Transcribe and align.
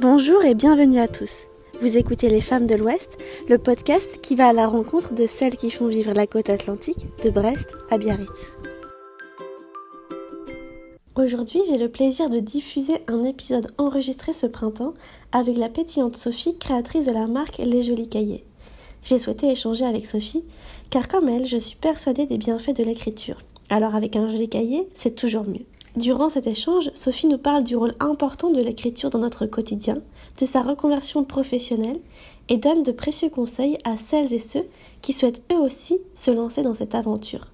Bonjour 0.00 0.44
et 0.44 0.54
bienvenue 0.54 1.00
à 1.00 1.08
tous. 1.08 1.48
Vous 1.80 1.96
écoutez 1.96 2.28
Les 2.28 2.40
Femmes 2.40 2.68
de 2.68 2.76
l'Ouest, 2.76 3.18
le 3.48 3.58
podcast 3.58 4.20
qui 4.22 4.36
va 4.36 4.46
à 4.46 4.52
la 4.52 4.68
rencontre 4.68 5.12
de 5.12 5.26
celles 5.26 5.56
qui 5.56 5.72
font 5.72 5.88
vivre 5.88 6.12
la 6.12 6.28
côte 6.28 6.50
atlantique 6.50 7.06
de 7.24 7.30
Brest 7.30 7.74
à 7.90 7.98
Biarritz. 7.98 8.54
Aujourd'hui, 11.16 11.62
j'ai 11.68 11.78
le 11.78 11.88
plaisir 11.88 12.30
de 12.30 12.38
diffuser 12.38 13.02
un 13.08 13.24
épisode 13.24 13.72
enregistré 13.76 14.32
ce 14.32 14.46
printemps 14.46 14.94
avec 15.32 15.58
la 15.58 15.68
pétillante 15.68 16.16
Sophie, 16.16 16.56
créatrice 16.56 17.06
de 17.06 17.12
la 17.12 17.26
marque 17.26 17.58
Les 17.58 17.82
Jolis 17.82 18.08
Cahiers. 18.08 18.44
J'ai 19.02 19.18
souhaité 19.18 19.50
échanger 19.50 19.84
avec 19.84 20.06
Sophie, 20.06 20.44
car 20.90 21.08
comme 21.08 21.28
elle, 21.28 21.44
je 21.44 21.58
suis 21.58 21.76
persuadée 21.76 22.26
des 22.26 22.38
bienfaits 22.38 22.76
de 22.76 22.84
l'écriture. 22.84 23.40
Alors 23.68 23.96
avec 23.96 24.14
un 24.14 24.28
joli 24.28 24.48
cahier, 24.48 24.88
c'est 24.94 25.16
toujours 25.16 25.44
mieux. 25.44 25.66
Durant 25.96 26.28
cet 26.28 26.46
échange, 26.46 26.90
Sophie 26.94 27.26
nous 27.26 27.38
parle 27.38 27.64
du 27.64 27.76
rôle 27.76 27.94
important 28.00 28.50
de 28.50 28.60
l'écriture 28.60 29.10
dans 29.10 29.18
notre 29.18 29.46
quotidien, 29.46 30.00
de 30.38 30.46
sa 30.46 30.62
reconversion 30.62 31.24
professionnelle 31.24 32.00
et 32.48 32.56
donne 32.56 32.82
de 32.82 32.92
précieux 32.92 33.30
conseils 33.30 33.78
à 33.84 33.96
celles 33.96 34.32
et 34.32 34.38
ceux 34.38 34.66
qui 35.02 35.12
souhaitent 35.12 35.42
eux 35.52 35.58
aussi 35.58 35.98
se 36.14 36.30
lancer 36.30 36.62
dans 36.62 36.74
cette 36.74 36.94
aventure. 36.94 37.48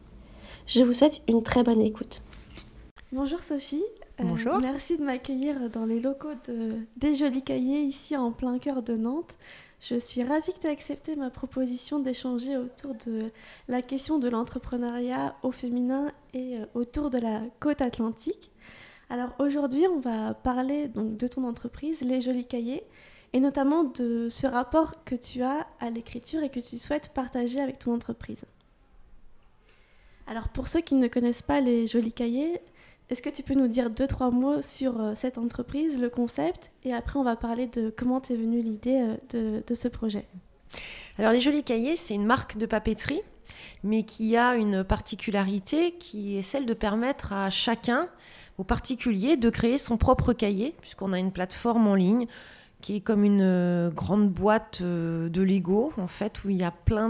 Je 0.66 0.82
vous 0.82 0.92
souhaite 0.92 1.22
une 1.28 1.42
très 1.42 1.62
bonne 1.62 1.80
écoute. 1.80 2.22
Bonjour 3.12 3.40
Sophie. 3.40 3.84
Euh, 4.20 4.24
Bonjour. 4.24 4.58
merci 4.58 4.96
de 4.96 5.02
m'accueillir 5.02 5.70
dans 5.70 5.86
les 5.86 6.00
locaux 6.00 6.34
de, 6.48 6.76
des 6.96 7.14
Jolis 7.14 7.42
Cahiers 7.42 7.82
ici 7.82 8.16
en 8.16 8.32
plein 8.32 8.58
cœur 8.58 8.82
de 8.82 8.96
Nantes. 8.96 9.36
Je 9.80 9.96
suis 9.96 10.22
ravie 10.22 10.52
que 10.52 10.60
tu 10.60 10.66
aies 10.66 10.70
accepté 10.70 11.14
ma 11.16 11.30
proposition 11.30 11.98
d'échanger 11.98 12.56
autour 12.56 12.94
de 13.06 13.30
la 13.68 13.82
question 13.82 14.18
de 14.18 14.28
l'entrepreneuriat 14.28 15.36
au 15.42 15.52
féminin 15.52 16.12
et 16.32 16.56
euh, 16.56 16.66
autour 16.74 17.10
de 17.10 17.18
la 17.18 17.42
côte 17.60 17.82
atlantique. 17.82 18.50
Alors 19.10 19.34
aujourd'hui, 19.38 19.86
on 19.86 20.00
va 20.00 20.34
parler 20.34 20.88
donc 20.88 21.16
de 21.16 21.28
ton 21.28 21.44
entreprise, 21.44 22.00
Les 22.00 22.20
Jolis 22.20 22.46
Cahiers, 22.46 22.84
et 23.34 23.40
notamment 23.40 23.84
de 23.84 24.28
ce 24.30 24.46
rapport 24.46 25.04
que 25.04 25.14
tu 25.14 25.42
as 25.42 25.66
à 25.80 25.90
l'écriture 25.90 26.42
et 26.42 26.48
que 26.48 26.60
tu 26.60 26.78
souhaites 26.78 27.10
partager 27.10 27.60
avec 27.60 27.78
ton 27.78 27.94
entreprise. 27.94 28.44
Alors 30.26 30.48
pour 30.48 30.68
ceux 30.68 30.80
qui 30.80 30.94
ne 30.94 31.08
connaissent 31.08 31.42
pas 31.42 31.60
Les 31.60 31.86
Jolis 31.86 32.12
Cahiers, 32.12 32.60
est-ce 33.10 33.20
que 33.20 33.28
tu 33.28 33.42
peux 33.42 33.54
nous 33.54 33.68
dire 33.68 33.90
deux, 33.90 34.06
trois 34.06 34.30
mots 34.30 34.62
sur 34.62 35.00
euh, 35.00 35.12
cette 35.14 35.36
entreprise, 35.36 36.00
le 36.00 36.08
concept, 36.08 36.72
et 36.84 36.94
après 36.94 37.18
on 37.18 37.22
va 37.22 37.36
parler 37.36 37.66
de 37.66 37.92
comment 37.94 38.20
t'es 38.20 38.34
venue 38.34 38.62
l'idée 38.62 39.16
euh, 39.34 39.60
de, 39.66 39.74
ce 39.74 39.88
projet? 39.88 40.26
Alors 41.18 41.32
les 41.32 41.40
Jolis 41.40 41.64
Cahiers, 41.64 41.96
c'est 41.96 42.14
une 42.14 42.24
marque 42.24 42.56
de 42.56 42.64
papeterie, 42.64 43.20
mais 43.82 44.04
qui 44.04 44.36
a 44.36 44.56
une 44.56 44.84
particularité 44.84 45.92
qui 45.92 46.38
est 46.38 46.42
celle 46.42 46.64
de 46.64 46.72
permettre 46.72 47.34
à 47.34 47.50
chacun, 47.50 48.08
au 48.56 48.64
particulier, 48.64 49.36
de 49.36 49.50
créer 49.50 49.76
son 49.76 49.98
propre 49.98 50.32
cahier, 50.32 50.74
puisqu'on 50.80 51.12
a 51.12 51.18
une 51.18 51.32
plateforme 51.32 51.86
en 51.86 51.94
ligne 51.94 52.26
qui 52.84 52.96
est 52.96 53.00
comme 53.00 53.24
une 53.24 53.40
euh, 53.40 53.88
grande 53.88 54.28
boîte 54.28 54.80
euh, 54.82 55.30
de 55.30 55.40
Lego, 55.40 55.94
en 55.96 56.06
fait, 56.06 56.44
où 56.44 56.50
il 56.50 56.58
y 56.58 56.64
a 56.64 56.70
plein 56.70 57.08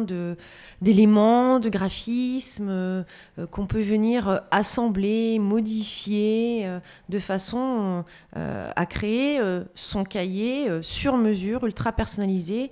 d'éléments, 0.81 1.59
de, 1.59 1.69
graphismes 1.69 2.69
euh, 2.69 3.03
qu'on 3.51 3.67
peut 3.67 3.81
venir 3.81 4.43
assembler, 4.53 5.41
modifier, 5.41 6.71
de 7.09 7.19
façon 7.19 8.05
à 8.35 8.87
créer 8.87 9.41
son 9.75 10.05
cahier 10.05 10.69
sur 10.83 11.17
mesure, 11.17 11.65
ultra 11.65 11.91
personnalisé, 11.91 12.71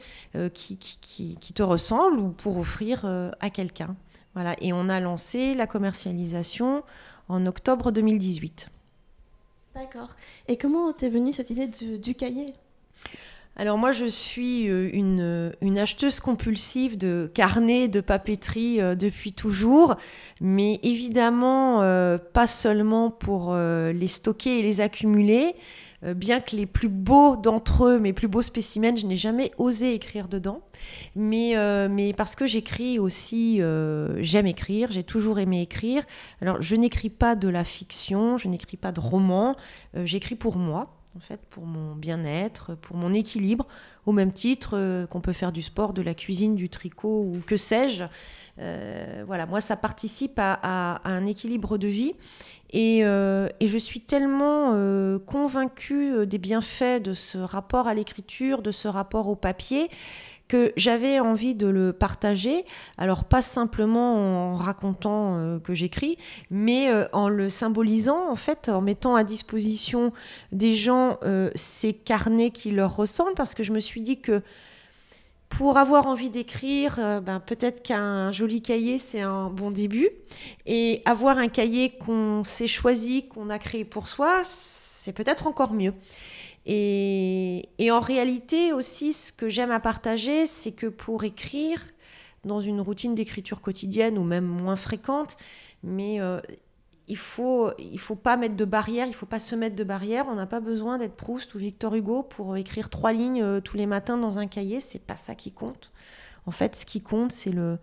qui, 0.55 0.77
qui, 0.77 1.37
qui, 1.41 1.53
te 1.53 1.63
ressemble 1.63 2.21
ou 2.21 2.29
pour 2.29 2.59
offrir 2.59 3.05
à 3.41 3.51
quelqu'un. 3.51 3.97
Voilà. 4.35 4.55
Et 4.61 4.73
on 4.73 4.89
a 4.89 5.01
lancé 5.01 5.55
la 5.55 5.67
commercialisation 5.67 6.85
en 7.29 7.47
octobre 7.47 7.91
2018. 7.91 8.69
D'accord. 9.75 10.11
Et 10.47 10.57
comment 10.57 10.93
t'es 10.93 11.09
venue 11.09 11.33
cette 11.33 11.51
idée 11.51 11.67
du 11.67 12.15
cahier? 12.15 12.55
Alors 13.55 13.77
moi, 13.77 13.93
je 13.93 14.07
suis 14.07 14.69
euh, 14.71 14.89
une, 14.95 15.53
une, 15.61 15.79
acheteuse 15.79 16.21
compulsive 16.21 16.97
de 16.97 17.31
carnets, 17.35 17.87
de 17.87 18.01
papeterie 18.01 18.81
euh, 18.81 18.95
depuis 18.95 19.35
toujours, 19.35 19.97
mais 20.41 20.81
évidemment 20.83 21.83
euh, 21.83 22.17
pas 22.17 22.47
seulement 22.47 23.11
pour 23.11 23.55
les 23.55 24.09
stocker 24.09 24.59
et 24.59 24.63
les 24.63 24.81
accumuler, 24.81 25.55
bien 26.03 26.41
que 26.41 26.57
les 26.57 26.67
plus 26.67 26.89
beaux 26.89 27.37
d'entre 27.37 27.85
eux, 27.85 27.99
mes 27.99 28.13
plus 28.13 28.27
beaux 28.27 28.43
spécimens, 28.43 28.97
je 28.97 29.07
n'ai 29.07 29.17
jamais 29.17 29.53
osé 29.59 29.95
écrire 29.95 30.29
dedans, 30.29 30.61
mais, 31.15 31.55
mais 31.89 32.13
parce 32.13 32.35
que 32.35 32.47
j'écris 32.47 32.99
aussi, 32.99 33.61
j'aime 34.19 34.47
écrire, 34.47 34.91
j'ai 34.91 35.05
toujours 35.05 35.39
aimé 35.39 35.63
écrire. 35.63 36.03
Alors 36.41 36.61
je 36.61 36.75
n'écris 36.75 37.11
pas 37.11 37.37
de 37.37 37.49
la 37.49 37.65
fiction, 37.65 38.37
je 38.39 38.49
n'écris 38.49 38.77
pas 38.77 38.93
de 38.93 39.01
romans, 39.01 39.55
j'écris 40.05 40.35
pour 40.35 40.57
moi 40.57 41.02
pour 41.51 41.67
mon 41.67 41.95
bien-être, 41.95 42.75
pour 42.75 42.97
mon 42.97 43.13
équilibre, 43.13 43.67
au 44.07 44.13
même 44.13 44.33
titre 44.33 44.71
euh, 44.75 45.07
qu'on 45.07 45.21
peut 45.21 45.33
faire 45.33 45.53
du 45.53 45.63
sport, 45.63 45.93
de 45.93 46.03
la 46.03 46.15
cuisine, 46.15 46.57
du 46.57 46.69
tricot 46.69 47.23
ou 47.23 47.41
que 47.47 47.57
sais-je. 47.57 48.05
Euh, 48.59 49.25
voilà, 49.27 49.47
moi, 49.47 49.61
ça 49.61 49.77
participe 49.77 50.39
à, 50.39 51.01
un 51.05 51.27
équilibre 51.27 51.79
de 51.79 51.89
vie. 51.89 52.15
Et, 52.73 53.05
euh, 53.05 53.49
et 53.61 53.69
je 53.69 53.79
suis 53.79 54.01
tellement 54.01 54.73
convaincue 55.27 56.27
des 56.27 56.39
bienfaits 56.39 57.03
de 57.03 57.13
ce 57.13 57.39
rapport 57.39 57.89
à 57.89 57.95
l'écriture, 57.95 58.63
de 58.63 58.71
ce 58.71 58.89
rapport 58.89 59.29
au 59.29 59.37
papier, 59.37 59.89
que 60.53 60.71
j'avais 60.77 61.19
envie 61.19 61.55
de 61.55 61.67
le 61.67 61.95
partager. 61.95 62.67
Alors 62.99 63.25
pas 63.25 63.41
simplement 63.41 64.51
en 64.51 64.53
racontant 64.53 65.39
euh, 65.39 65.59
que 65.59 65.73
j'écris, 65.73 66.19
mais 66.51 66.91
euh, 66.91 67.07
en 67.15 67.31
le 67.31 67.49
symbolisant 67.49 68.31
en 68.31 68.35
fait, 68.35 68.69
en 68.69 68.83
mettant 68.83 69.15
à 69.15 69.25
disposition 69.25 70.13
des 70.53 70.75
gens 70.75 71.19
euh, 71.23 71.51
ces 71.55 71.95
carnets 71.95 72.51
qui 72.51 72.71
leur 72.71 72.95
ressemblent, 72.95 73.33
parce 73.35 73.55
que 73.55 73.63
je 73.63 73.73
me 73.73 73.81
suis 73.81 74.03
dit 74.03 74.21
que 74.21 74.43
pour 75.57 75.77
avoir 75.77 76.07
envie 76.07 76.31
d'écrire, 76.31 76.97
ben, 77.23 77.39
peut-être 77.39 77.83
qu'un 77.83 78.33
joli 78.33 78.63
cahier, 78.63 78.97
c'est 78.97 79.21
un 79.21 79.51
bon 79.51 79.71
début. 79.71 80.09
Et 80.65 81.03
avoir 81.05 81.37
un 81.37 81.49
cahier 81.49 81.91
qu'on 81.91 82.43
s'est 82.43 82.67
choisi, 82.67 83.29
qu'on 83.29 83.51
a 83.51 83.59
créé 83.59 83.85
pour 83.85 84.09
soi, 84.09 84.43
c'est 84.45 85.13
peut-être 85.13 85.47
encore 85.47 85.75
mieux. 85.75 85.93
Et, 86.65 87.63
en 87.91 88.01
réalité 88.01 88.73
aussi, 88.73 89.13
ce 89.13 89.33
que 89.33 89.49
j'aime 89.49 89.71
à 89.71 89.81
partager, 89.81 90.47
c'est 90.47 90.73
que 90.73 90.87
pour 90.87 91.25
écrire, 91.25 91.81
dans 92.45 92.61
une 92.61 92.81
routine 92.81 93.15
d'écriture 93.15 93.61
quotidienne 93.61 94.19
ou 94.19 94.25
même 94.25 94.47
moins 94.47 94.77
fréquente, 94.77 95.37
mais 95.85 96.21
euh, 96.21 96.41
il 97.09 97.17
faut 97.17 97.73
il 97.79 97.99
faut 97.99 98.17
pas 98.17 98.37
mettre 98.37 98.57
de 98.57 98.65
barrière, 98.65 99.07
il 99.07 99.15
faut 99.15 99.27
pas 99.27 99.39
se 99.39 99.55
mettre 99.55 99.77
de 99.77 99.85
barrière. 99.85 100.27
On 100.29 100.35
n'a 100.35 100.47
pas 100.47 100.61
besoin 100.61 100.99
d'être 100.99 101.17
Proust 101.17 101.55
ou 101.55 101.59
Victor 101.59 101.95
Hugo 101.95 102.23
pour 102.23 102.57
écrire 102.57 102.91
trois 102.91 103.13
lignes 103.13 103.43
euh, 103.43 103.61
tous 103.61 103.77
les 103.77 103.87
matins 103.87 104.17
dans 104.17 104.39
un 104.39 104.47
cahier. 104.47 104.81
C'est 104.81 104.99
pas 104.99 105.17
ça 105.17 105.35
qui 105.35 105.53
compte. 105.53 105.93
En 106.47 106.51
fait, 106.51 106.77
ce 106.77 106.87
qui 106.87 107.01
compte, 107.01 107.33
c'est 107.33 107.53
le, 107.53 107.79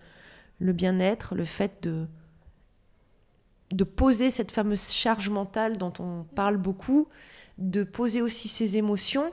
le 0.59 0.73
bien-être, 0.73 1.35
le 1.35 1.45
fait 1.45 1.83
de 1.83 2.05
de 3.71 3.83
poser 3.83 4.31
cette 4.31 4.51
fameuse 4.51 4.91
charge 4.91 5.29
mentale 5.29 5.77
dont 5.77 5.93
on 5.99 6.23
parle 6.35 6.57
beaucoup, 6.57 7.07
de 7.59 7.83
poser 7.83 8.21
aussi 8.21 8.47
ses 8.47 8.77
émotions 8.77 9.31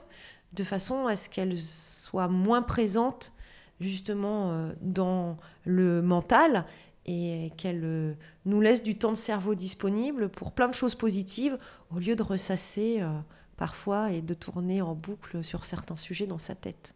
de 0.53 0.65
façon 0.65 1.07
à 1.07 1.17
ce 1.17 1.31
qu'elles 1.31 1.59
soient 1.59 2.29
moins 2.29 2.63
présentes 2.63 3.33
justement 3.81 4.51
euh, 4.51 4.73
dans 4.81 5.37
le 5.65 6.03
mental 6.03 6.65
et 7.07 7.53
qu'elles 7.57 7.85
euh, 7.85 8.15
nous 8.45 8.61
laissent 8.61 8.83
du 8.83 8.97
temps 8.97 9.13
de 9.13 9.17
cerveau 9.17 9.55
disponible 9.55 10.29
pour 10.29 10.53
plein 10.53 10.69
de 10.69 10.75
choses 10.75 10.95
positives 10.97 11.59
au 11.95 11.99
lieu 11.99 12.17
de 12.17 12.23
ressasser 12.23 12.99
euh, 13.01 13.11
parfois 13.57 14.13
et 14.13 14.23
de 14.23 14.35
tourner 14.35 14.83
en 14.83 14.95
boucle 14.95 15.45
sur 15.45 15.65
certains 15.65 15.97
sujets 15.97 16.27
dans 16.27 16.39
sa 16.39 16.55
tête. 16.55 16.96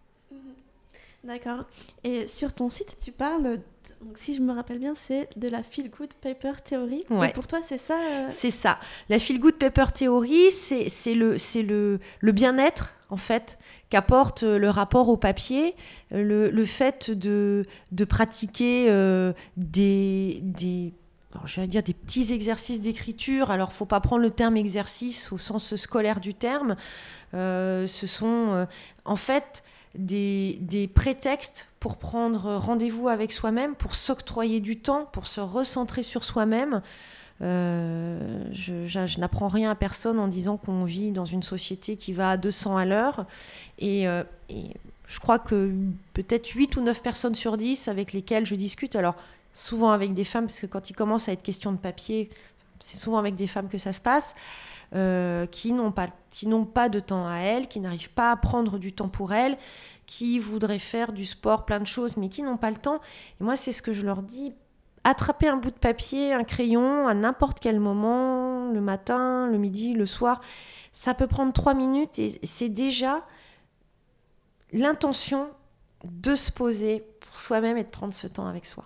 D'accord. 1.22 1.64
Et 2.02 2.26
sur 2.28 2.54
ton 2.54 2.70
site, 2.70 2.96
tu 3.02 3.12
parles, 3.12 3.58
donc, 4.00 4.16
si 4.16 4.34
je 4.34 4.40
me 4.40 4.54
rappelle 4.54 4.78
bien, 4.78 4.94
c'est 4.94 5.28
de 5.36 5.48
la 5.48 5.62
Feel 5.62 5.90
Good 5.90 6.14
Paper 6.14 6.52
Theory. 6.64 7.04
Et 7.22 7.32
pour 7.32 7.46
toi, 7.46 7.60
c'est 7.62 7.78
ça 7.78 7.98
euh, 8.00 8.26
C'est 8.30 8.50
ça. 8.50 8.78
La 9.10 9.18
Feel 9.18 9.38
Good 9.38 9.56
Paper 9.56 9.86
Theory, 9.94 10.50
c'est 10.50 11.14
le, 11.14 11.36
le, 11.56 11.98
le 12.20 12.32
bien-être, 12.32 12.94
en 13.10 13.18
fait, 13.18 13.58
qu'apporte 13.90 14.44
euh, 14.44 14.58
le 14.58 14.70
rapport 14.70 15.10
au 15.10 15.18
papier, 15.18 15.74
le, 16.10 16.48
le 16.48 16.64
fait 16.64 17.10
de, 17.10 17.66
de 17.92 18.04
pratiquer 18.06 18.86
euh, 18.88 19.34
des, 19.58 20.40
des 20.42 20.94
je 21.44 21.60
vais 21.60 21.68
dire 21.68 21.82
des 21.82 21.94
petits 21.94 22.32
exercices 22.32 22.80
d'écriture. 22.80 23.50
Alors, 23.50 23.72
faut 23.72 23.84
pas 23.84 24.00
prendre 24.00 24.22
le 24.22 24.30
terme 24.30 24.56
exercice 24.56 25.30
au 25.30 25.38
sens 25.38 25.76
scolaire 25.76 26.18
du 26.18 26.34
terme. 26.34 26.74
ce 27.32 27.86
sont, 27.86 28.66
en 29.04 29.16
fait, 29.16 29.62
des, 29.94 30.90
prétextes 30.94 31.68
pour 31.80 31.96
prendre 31.96 32.56
rendez-vous 32.56 33.08
avec 33.08 33.32
soi-même, 33.32 33.74
pour 33.74 33.94
s'octroyer 33.94 34.60
du 34.60 34.76
temps, 34.78 35.08
pour 35.12 35.26
se 35.26 35.40
recentrer 35.40 36.02
sur 36.02 36.24
soi-même. 36.24 36.82
Euh, 37.42 38.44
je, 38.52 39.18
n'apprends 39.18 39.48
rien 39.48 39.70
à 39.70 39.74
personne 39.74 40.18
en 40.18 40.28
disant 40.28 40.58
qu'on 40.58 40.84
vit 40.84 41.10
dans 41.10 41.24
une 41.24 41.42
société 41.42 41.96
qui 41.96 42.12
va 42.12 42.32
à 42.32 42.36
200 42.36 42.76
à 42.76 42.84
l'heure. 42.84 43.24
Et, 43.78 44.06
euh, 44.06 44.22
et, 44.50 44.64
je 45.06 45.18
crois 45.18 45.40
que 45.40 45.74
peut-être 46.14 46.46
8 46.46 46.76
ou 46.76 46.82
9 46.82 47.02
personnes 47.02 47.34
sur 47.34 47.56
10 47.56 47.88
avec 47.88 48.12
lesquelles 48.12 48.46
je 48.46 48.54
discute, 48.54 48.94
alors 48.94 49.16
souvent 49.52 49.90
avec 49.90 50.14
des 50.14 50.22
femmes, 50.22 50.46
parce 50.46 50.60
que 50.60 50.66
quand 50.66 50.88
il 50.88 50.92
commence 50.94 51.28
à 51.28 51.32
être 51.32 51.42
question 51.42 51.72
de 51.72 51.78
papier, 51.78 52.30
c'est 52.78 52.96
souvent 52.96 53.18
avec 53.18 53.34
des 53.34 53.48
femmes 53.48 53.68
que 53.68 53.78
ça 53.78 53.92
se 53.92 54.00
passe, 54.00 54.36
qui 54.92 55.72
n'ont 55.72 55.92
pas, 55.92 56.08
qui 56.30 56.46
n'ont 56.46 56.64
pas 56.64 56.88
de 56.88 57.00
temps 57.00 57.26
à 57.26 57.36
elles, 57.38 57.68
qui 57.68 57.80
n'arrivent 57.80 58.10
pas 58.10 58.32
à 58.32 58.36
prendre 58.36 58.78
du 58.78 58.92
temps 58.92 59.08
pour 59.08 59.32
elles, 59.32 59.56
qui 60.06 60.38
voudraient 60.38 60.80
faire 60.80 61.12
du 61.12 61.24
sport, 61.26 61.64
plein 61.64 61.78
de 61.78 61.86
choses, 61.86 62.16
mais 62.16 62.28
qui 62.28 62.42
n'ont 62.42 62.56
pas 62.56 62.70
le 62.70 62.76
temps. 62.76 63.00
Et 63.40 63.44
moi, 63.44 63.56
c'est 63.56 63.72
ce 63.72 63.82
que 63.82 63.92
je 63.92 64.04
leur 64.04 64.22
dis. 64.22 64.52
Attraper 65.04 65.48
un 65.48 65.56
bout 65.56 65.70
de 65.70 65.78
papier, 65.78 66.32
un 66.32 66.44
crayon, 66.44 67.06
à 67.06 67.14
n'importe 67.14 67.60
quel 67.60 67.80
moment, 67.80 68.70
le 68.70 68.80
matin, 68.80 69.46
le 69.46 69.56
midi, 69.56 69.94
le 69.94 70.06
soir, 70.06 70.40
ça 70.92 71.14
peut 71.14 71.26
prendre 71.26 71.52
trois 71.52 71.74
minutes 71.74 72.18
et 72.18 72.38
c'est 72.42 72.68
déjà 72.68 73.24
l'intention 74.72 75.48
de 76.04 76.34
se 76.34 76.50
poser 76.50 77.04
pour 77.20 77.38
soi-même 77.38 77.76
et 77.76 77.84
de 77.84 77.88
prendre 77.88 78.12
ce 78.12 78.26
temps 78.26 78.46
avec 78.46 78.66
soi. 78.66 78.84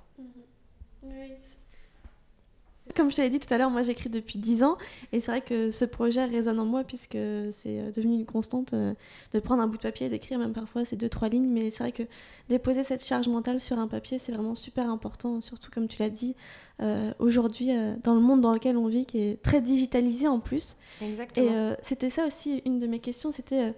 Comme 2.96 3.10
je 3.10 3.16
te 3.16 3.22
l'ai 3.22 3.30
dit 3.30 3.40
tout 3.40 3.52
à 3.52 3.58
l'heure, 3.58 3.70
moi 3.70 3.82
j'écris 3.82 4.08
depuis 4.08 4.38
10 4.38 4.62
ans 4.62 4.78
et 5.12 5.20
c'est 5.20 5.30
vrai 5.30 5.40
que 5.40 5.70
ce 5.70 5.84
projet 5.84 6.24
résonne 6.24 6.58
en 6.58 6.64
moi 6.64 6.84
puisque 6.84 7.18
c'est 7.50 7.80
euh, 7.80 7.90
devenu 7.90 8.14
une 8.14 8.24
constante 8.24 8.72
euh, 8.72 8.94
de 9.32 9.40
prendre 9.40 9.62
un 9.62 9.66
bout 9.66 9.76
de 9.76 9.82
papier 9.82 10.06
et 10.06 10.08
d'écrire, 10.08 10.38
même 10.38 10.52
parfois 10.52 10.84
c'est 10.84 10.96
deux, 10.96 11.08
trois 11.08 11.28
lignes, 11.28 11.48
mais 11.48 11.70
c'est 11.70 11.82
vrai 11.82 11.92
que 11.92 12.04
déposer 12.48 12.84
cette 12.84 13.04
charge 13.04 13.28
mentale 13.28 13.58
sur 13.58 13.78
un 13.78 13.88
papier 13.88 14.18
c'est 14.18 14.32
vraiment 14.32 14.54
super 14.54 14.88
important, 14.88 15.40
surtout 15.40 15.70
comme 15.70 15.88
tu 15.88 16.00
l'as 16.00 16.10
dit, 16.10 16.36
euh, 16.82 17.12
aujourd'hui 17.18 17.70
dans 18.02 18.14
le 18.14 18.20
monde 18.20 18.40
dans 18.40 18.52
lequel 18.52 18.76
on 18.76 18.86
vit 18.86 19.06
qui 19.06 19.18
est 19.18 19.42
très 19.42 19.60
digitalisé 19.60 20.28
en 20.28 20.40
plus. 20.40 20.76
Exactement. 21.00 21.72
Et 21.72 21.76
c'était 21.82 22.10
ça 22.10 22.26
aussi 22.26 22.62
une 22.64 22.78
de 22.78 22.86
mes 22.86 23.00
questions, 23.00 23.32
c'était 23.32 23.74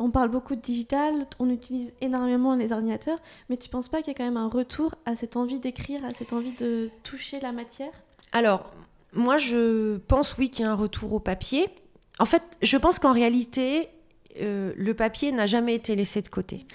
on 0.00 0.10
parle 0.10 0.30
beaucoup 0.30 0.56
de 0.56 0.60
digital, 0.60 1.26
on 1.38 1.50
utilise 1.50 1.92
énormément 2.00 2.56
les 2.56 2.72
ordinateurs, 2.72 3.18
mais 3.48 3.58
tu 3.58 3.68
penses 3.68 3.88
pas 3.88 3.98
qu'il 3.98 4.08
y 4.08 4.10
a 4.12 4.14
quand 4.14 4.24
même 4.24 4.38
un 4.38 4.48
retour 4.48 4.94
à 5.04 5.14
cette 5.14 5.36
envie 5.36 5.60
d'écrire, 5.60 6.02
à 6.06 6.14
cette 6.14 6.32
envie 6.32 6.52
de 6.52 6.90
toucher 7.02 7.38
la 7.38 7.52
matière? 7.52 7.92
Alors, 8.32 8.72
moi, 9.12 9.38
je 9.38 9.96
pense, 9.98 10.36
oui, 10.38 10.50
qu'il 10.50 10.64
y 10.64 10.68
a 10.68 10.70
un 10.70 10.74
retour 10.74 11.12
au 11.12 11.20
papier. 11.20 11.68
En 12.18 12.24
fait, 12.24 12.42
je 12.62 12.76
pense 12.76 12.98
qu'en 12.98 13.12
réalité, 13.12 13.88
euh, 14.40 14.72
le 14.76 14.94
papier 14.94 15.32
n'a 15.32 15.46
jamais 15.46 15.74
été 15.74 15.96
laissé 15.96 16.22
de 16.22 16.28
côté. 16.28 16.66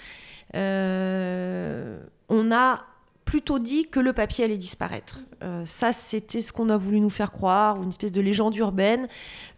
Euh, 0.54 1.98
on 2.28 2.52
a 2.52 2.84
plutôt 3.26 3.58
dit 3.58 3.88
que 3.88 4.00
le 4.00 4.12
papier 4.12 4.44
allait 4.44 4.56
disparaître. 4.56 5.18
Euh, 5.42 5.64
ça, 5.66 5.92
c'était 5.92 6.40
ce 6.40 6.52
qu'on 6.52 6.70
a 6.70 6.76
voulu 6.76 7.00
nous 7.00 7.10
faire 7.10 7.32
croire, 7.32 7.82
une 7.82 7.88
espèce 7.90 8.12
de 8.12 8.20
légende 8.20 8.56
urbaine. 8.56 9.08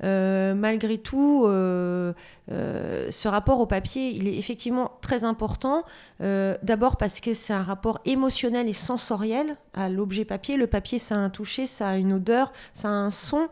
Euh, 0.02 0.54
malgré 0.54 0.96
tout, 0.96 1.44
euh, 1.46 2.12
ce 2.48 3.28
rapport 3.28 3.60
au 3.60 3.66
papier, 3.66 4.08
il 4.08 4.26
est 4.26 4.36
effectivement 4.36 4.92
très 5.02 5.22
important. 5.22 5.84
D'abord 6.18 6.96
parce 6.96 7.20
que 7.20 7.34
c'est 7.34 7.52
un 7.52 7.62
rapport 7.62 8.00
émotionnel 8.06 8.68
et 8.68 8.72
sensoriel 8.72 9.56
à 9.74 9.88
l'objet 9.90 10.24
papier. 10.24 10.56
Le 10.56 10.66
papier, 10.66 10.98
ça 10.98 11.14
a 11.14 11.18
un 11.18 11.30
toucher, 11.30 11.66
ça 11.66 11.90
a 11.90 11.96
une 11.96 12.14
odeur, 12.14 12.52
ça 12.72 12.88
a 12.88 12.92
un 12.92 13.10
son. 13.10 13.48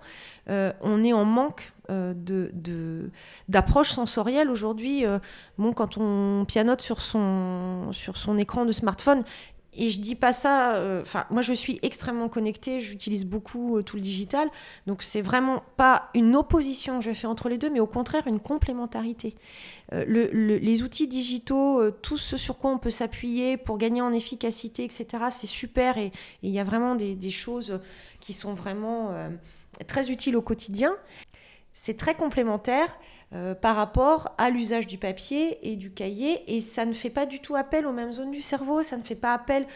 on 0.48 1.04
est 1.04 1.12
en 1.12 1.26
manque 1.26 1.72
d'approche 3.48 3.90
sensorielle 3.90 4.50
aujourd'hui. 4.50 5.04
quand 5.76 5.98
on 5.98 6.44
pianote 6.48 6.80
sur 6.80 7.02
son 7.02 8.38
écran 8.38 8.64
de 8.64 8.72
smartphone, 8.72 9.22
et 9.76 9.90
je 9.90 10.00
dis 10.00 10.14
pas 10.14 10.32
ça. 10.32 10.76
Euh, 10.76 11.02
enfin, 11.02 11.26
moi, 11.31 11.43
je 11.43 11.52
suis 11.52 11.78
extrêmement 11.82 12.28
connectée. 12.28 12.81
J'utilise 12.81 13.25
beaucoup 13.25 13.78
euh, 13.78 13.82
tout 13.82 13.96
le 13.96 14.02
digital. 14.02 14.49
Donc, 14.87 15.02
c'est 15.02 15.23
vraiment 15.23 15.62
pas 15.76 16.11
une 16.14 16.34
opposition 16.37 16.99
que 16.99 17.05
je 17.05 17.12
fais 17.12 17.26
entre 17.26 17.49
les 17.49 17.58
deux, 17.58 17.70
mais 17.70 17.81
au 17.81 17.87
contraire 17.87 18.26
une 18.26 18.40
complémentarité. 18.40 19.34
Euh, 19.93 20.05
les 20.06 20.82
outils 20.82 21.08
digitaux, 21.08 21.90
tout 22.02 22.19
ce 22.19 22.37
sur 22.37 22.58
quoi 22.58 22.70
on 22.70 22.78
peut 22.78 22.90
s'appuyer 22.90 23.56
pour 23.56 23.78
gagner 23.78 24.02
en 24.02 24.12
efficacité, 24.12 24.84
etc. 24.84 25.25
C'est 25.31 25.46
super. 25.46 25.99
Et 25.99 26.12
il 26.43 26.50
y 26.50 26.58
a 26.58 26.64
vraiment 26.64 26.94
des, 26.94 27.14
des, 27.14 27.31
choses 27.31 27.81
qui 28.20 28.32
sont 28.32 28.55
vraiment 28.55 29.12
très 29.87 30.11
utiles 30.11 30.37
au 30.37 30.43
quotidien. 30.43 30.94
C'est 31.73 31.96
très 31.96 32.14
complémentaire. 32.14 32.88
Euh, 33.32 33.56
par 33.56 33.75
rapport 33.75 34.37
à 34.38 34.50
l'usage 34.50 34.87
du 34.87 34.99
papier 34.99 35.58
et 35.69 35.75
du 35.75 35.90
cahier. 35.90 36.44
Et 36.46 36.61
ça 36.61 36.87
ne 36.87 36.93
fait 36.93 37.11
pas 37.11 37.26
du 37.26 37.40
tout 37.40 37.56
appel 37.56 37.84
aux 37.84 37.93
mêmes 37.93 38.12
zones 38.12 38.31
du 38.31 38.40
cerveau, 38.40 38.84
ça 38.84 38.96
ne 38.96 39.02
fait 39.02 39.17
pas 39.17 39.34
appel 39.34 39.67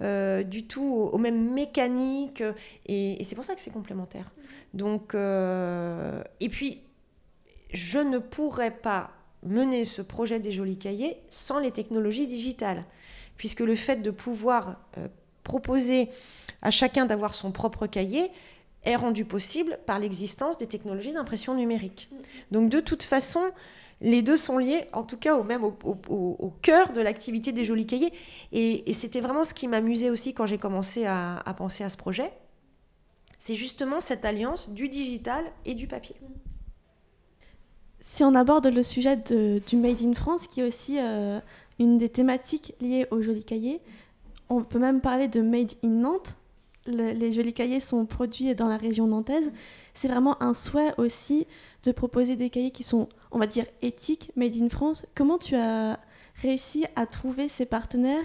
euh, 0.00 0.42
du 0.42 0.66
tout 0.66 1.08
aux, 1.12 1.18
mêmes 1.18 1.52
mécaniques. 1.52 2.42
Et, 2.86 3.22
c'est 3.22 3.36
pour 3.36 3.44
ça 3.44 3.54
que 3.54 3.60
c'est 3.60 3.70
complémentaire. 3.70 4.32
Donc, 4.74 5.14
euh, 5.14 6.24
et 6.40 6.48
puis, 6.48 6.80
je 7.72 8.00
ne 8.00 8.18
pourrais 8.18 8.72
pas 8.72 9.12
mener 9.44 9.84
ce 9.84 10.02
projet 10.02 10.40
des 10.40 10.50
jolis 10.50 10.78
cahiers 10.78 11.22
sans 11.28 11.60
les 11.60 11.70
technologies 11.70 12.26
digitales. 12.26 12.84
Puisque 13.36 13.60
le 13.60 13.76
fait 13.76 14.02
de 14.02 14.10
pouvoir 14.10 14.80
proposer 15.44 16.08
à 16.62 16.72
chacun 16.72 17.06
d'avoir 17.06 17.34
son 17.34 17.52
propre 17.52 17.86
cahier, 17.86 18.32
est 18.84 18.96
rendu 18.96 19.24
possible 19.24 19.78
par 19.86 19.98
l'existence 19.98 20.58
des 20.58 20.66
technologies 20.66 21.12
d'impression 21.12 21.54
numérique. 21.54 22.10
Donc 22.50 22.70
de 22.70 22.80
toute 22.80 23.02
façon, 23.02 23.42
les 24.00 24.22
deux 24.22 24.36
sont 24.36 24.58
liés, 24.58 24.86
en 24.92 25.02
tout 25.02 25.16
cas 25.16 25.36
au 25.36 25.42
même 25.42 25.64
au, 25.64 26.52
cœur 26.62 26.92
de 26.92 27.00
l'activité 27.00 27.52
des 27.52 27.64
jolis 27.64 27.86
cahiers. 27.86 28.12
Et, 28.52 28.92
c'était 28.92 29.20
vraiment 29.20 29.44
ce 29.44 29.54
qui 29.54 29.68
m'amusait 29.68 30.10
aussi 30.10 30.34
quand 30.34 30.46
j'ai 30.46 30.58
commencé 30.58 31.06
à, 31.06 31.42
penser 31.56 31.84
à 31.84 31.88
ce 31.88 31.96
projet. 31.96 32.30
C'est 33.38 33.54
justement 33.54 34.00
cette 34.00 34.24
alliance 34.24 34.70
du 34.70 34.88
digital 34.88 35.44
et 35.64 35.74
du 35.74 35.86
papier. 35.86 36.16
Si 38.00 38.24
on 38.24 38.34
aborde 38.34 38.66
le 38.66 38.82
sujet 38.82 39.16
du 39.16 39.76
Made 39.76 40.02
in 40.02 40.14
France, 40.14 40.46
qui 40.46 40.60
est 40.60 40.64
aussi 40.64 40.98
euh, 40.98 41.40
une 41.78 41.98
des 41.98 42.08
thématiques 42.08 42.74
liées 42.80 43.06
aux 43.10 43.22
jolis 43.22 43.44
cahiers, 43.44 43.80
on 44.48 44.62
peut 44.62 44.78
même 44.78 45.00
parler 45.00 45.28
de 45.28 45.40
Made 45.40 45.74
in 45.84 45.88
Nantes, 45.88 46.36
les 46.88 47.32
jolis 47.32 47.52
cahiers 47.52 47.80
sont 47.80 48.06
produits 48.06 48.54
dans 48.54 48.68
la 48.68 48.76
région 48.76 49.06
nantaise, 49.06 49.50
c'est 49.94 50.08
vraiment 50.08 50.42
un 50.42 50.54
souhait 50.54 50.94
aussi 50.96 51.46
de 51.84 51.92
proposer 51.92 52.36
des 52.36 52.50
cahiers 52.50 52.70
qui 52.70 52.84
sont, 52.84 53.08
on 53.30 53.38
va 53.38 53.46
dire, 53.46 53.66
éthiques, 53.82 54.30
made 54.36 54.56
in 54.56 54.68
France. 54.68 55.04
Comment 55.14 55.38
tu 55.38 55.54
as 55.54 55.98
réussi 56.40 56.84
à 56.96 57.06
trouver 57.06 57.48
ces 57.48 57.66
partenaires 57.66 58.24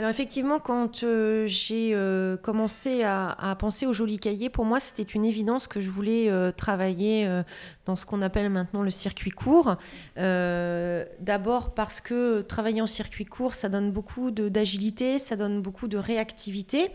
alors 0.00 0.10
effectivement, 0.10 0.60
quand 0.60 1.02
euh, 1.02 1.46
j'ai 1.46 1.90
euh, 1.92 2.38
commencé 2.38 3.02
à, 3.02 3.54
penser 3.58 3.84
au 3.84 3.92
joli 3.92 4.18
cahier, 4.18 4.48
pour 4.48 4.64
moi 4.64 4.80
c'était 4.80 5.02
une 5.02 5.26
évidence 5.26 5.66
que 5.66 5.78
je 5.78 5.90
voulais 5.90 6.30
euh, 6.30 6.52
travailler 6.52 7.28
dans 7.84 7.96
ce 7.96 8.06
qu'on 8.06 8.22
appelle 8.22 8.48
maintenant 8.48 8.80
le 8.80 8.88
circuit 8.88 9.30
court. 9.30 9.76
D'abord 10.16 11.74
parce 11.74 12.00
que 12.00 12.40
travailler 12.40 12.80
en 12.80 12.86
circuit 12.86 13.26
court, 13.26 13.52
ça 13.52 13.68
donne 13.68 13.92
beaucoup 13.92 14.30
d'agilité, 14.30 15.18
ça 15.18 15.36
donne 15.36 15.60
beaucoup 15.60 15.86
de 15.86 15.98
réactivité. 15.98 16.92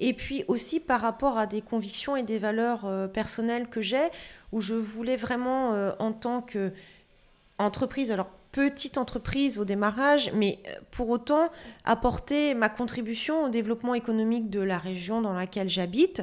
Et 0.00 0.12
puis 0.12 0.42
aussi 0.48 0.80
par 0.80 1.00
rapport 1.00 1.38
à 1.38 1.46
des 1.46 1.62
convictions 1.62 2.16
et 2.16 2.24
des 2.24 2.38
valeurs 2.38 3.08
personnelles 3.12 3.68
que 3.68 3.80
j'ai, 3.80 4.08
où 4.50 4.60
je 4.60 4.74
voulais 4.74 5.14
vraiment 5.14 5.92
en 6.00 6.10
tant 6.10 6.42
qu'entreprise, 6.42 8.10
alors 8.10 8.30
petite 8.52 8.98
entreprise 8.98 9.58
au 9.58 9.64
démarrage, 9.64 10.30
mais 10.34 10.58
euh, 10.68 10.74
pour 10.90 11.08
autant 11.08 11.50
apporter 11.84 12.54
ma 12.54 12.68
contribution 12.68 13.44
au 13.44 13.48
développement 13.48 13.94
économique 13.94 14.50
de 14.50 14.60
la 14.60 14.76
région 14.76 15.22
dans 15.22 15.32
laquelle 15.32 15.70
j'habite, 15.70 16.22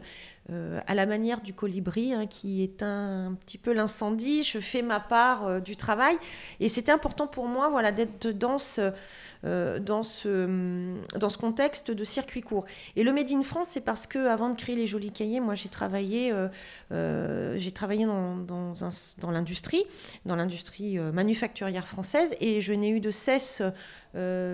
euh, 0.51 0.79
à 0.85 0.93
la 0.93 1.07
manière 1.07 1.41
du 1.41 1.53
colibri, 1.53 2.13
hein, 2.13 2.27
qui 2.27 2.63
est 2.63 2.83
un, 2.83 3.35
petit 3.45 3.57
peu 3.57 3.73
l'incendie. 3.73 4.43
Je 4.43 4.59
fais 4.59 4.83
ma 4.83 4.99
part 4.99 5.47
euh, 5.47 5.59
du 5.59 5.75
travail, 5.75 6.17
et 6.59 6.69
c'était 6.69 6.91
important 6.91 7.25
pour 7.25 7.47
moi, 7.47 7.69
voilà, 7.69 7.91
d'être 7.91 8.27
dans 8.27 8.59
ce 8.59 8.91
dans, 9.43 10.03
ce, 10.03 10.95
dans 11.17 11.29
ce 11.29 11.37
contexte 11.37 11.91
de 11.91 12.03
circuit 12.03 12.41
court. 12.41 12.65
Et 12.95 13.03
le 13.03 13.13
Made 13.13 13.31
in 13.31 13.41
France, 13.41 13.69
c'est 13.69 13.81
parce 13.81 14.07
que 14.07 14.27
avant 14.27 14.49
de 14.49 14.55
créer 14.55 14.75
les 14.75 14.87
jolis 14.87 15.11
cahiers, 15.11 15.39
moi 15.39 15.55
j'ai 15.55 15.69
travaillé, 15.69 16.31
euh, 16.31 16.47
euh, 16.91 17.55
j'ai 17.57 17.71
travaillé 17.71 18.05
dans, 18.05 18.35
dans, 18.35 19.31
l'industrie, 19.31 19.83
dans 20.25 20.35
l'industrie 20.35 20.99
manufacturière 20.99 21.87
française, 21.87 22.35
et 22.41 22.61
je 22.61 22.73
n'ai 22.73 22.89
eu 22.89 22.99
de 22.99 23.11
cesse 23.11 23.63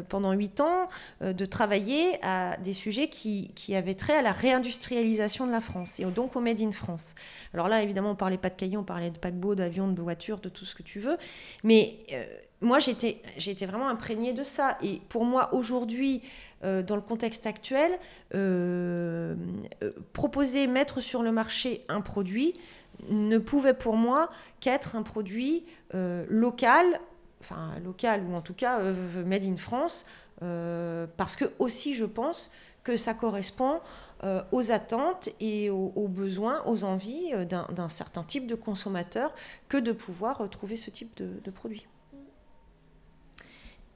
pendant 0.09 0.33
huit 0.33 0.59
ans 0.59 0.89
de 1.21 1.45
travailler 1.45 2.19
à 2.23 2.57
des 2.57 2.73
sujets 2.73 3.07
qui, 3.07 3.51
qui, 3.55 3.73
avaient 3.73 3.95
trait 3.95 4.17
à 4.17 4.21
la 4.21 4.33
réindustrialisation 4.33 5.47
de 5.47 5.51
la 5.51 5.61
France 5.61 5.99
et 6.01 6.05
donc 6.05 6.35
au 6.35 6.41
Made 6.41 6.61
in 6.61 6.71
France. 6.71 7.15
Alors 7.53 7.69
là, 7.69 7.81
évidemment, 7.81 8.11
on 8.11 8.15
parlait 8.15 8.37
pas 8.37 8.49
de 8.49 8.55
cahiers, 8.55 8.77
on 8.77 8.83
parlait 8.83 9.11
de 9.11 9.17
paquebots, 9.17 9.55
d'avions, 9.55 9.87
de 9.87 10.01
voitures, 10.01 10.39
de 10.39 10.49
tout 10.49 10.65
ce 10.65 10.75
que 10.75 10.83
tu 10.83 10.99
veux, 10.99 11.17
mais 11.63 11.97
moi, 12.61 12.79
j'étais, 12.79 13.21
vraiment 13.65 13.89
imprégnée 13.89 14.33
de 14.33 14.43
ça. 14.43 14.77
Et 14.81 15.01
pour 15.09 15.25
moi, 15.25 15.53
aujourd'hui, 15.53 16.21
euh, 16.63 16.81
dans 16.81 16.95
le 16.95 17.01
contexte 17.01 17.45
actuel, 17.45 17.91
euh, 18.33 19.35
euh, 19.83 19.91
proposer, 20.13 20.67
mettre 20.67 21.01
sur 21.01 21.21
le 21.21 21.31
marché 21.31 21.85
un 21.89 22.01
produit 22.01 22.53
ne 23.09 23.37
pouvait 23.37 23.73
pour 23.73 23.97
moi 23.97 24.29
qu'être 24.61 24.95
un 24.95 25.03
produit 25.03 25.65
local, 26.29 26.85
enfin 27.41 27.73
local 27.83 28.23
ou 28.23 28.35
en 28.35 28.41
tout 28.41 28.53
cas 28.53 28.79
made 29.25 29.43
in 29.43 29.57
France, 29.57 30.05
parce 30.39 31.35
que 31.35 31.45
aussi, 31.59 31.93
je 31.93 32.05
pense 32.05 32.51
que 32.85 32.95
ça 32.95 33.13
correspond 33.13 33.81
aux 34.53 34.71
attentes 34.71 35.27
et 35.41 35.69
aux, 35.69 36.07
besoins, 36.07 36.63
aux 36.65 36.85
envies 36.85 37.33
d'un, 37.45 37.89
certain 37.89 38.23
type 38.23 38.47
de 38.47 38.55
consommateur 38.55 39.33
que 39.67 39.77
de 39.77 39.91
pouvoir 39.91 40.49
trouver 40.49 40.77
ce 40.77 40.89
type 40.89 41.21
de 41.21 41.51
produit. 41.51 41.85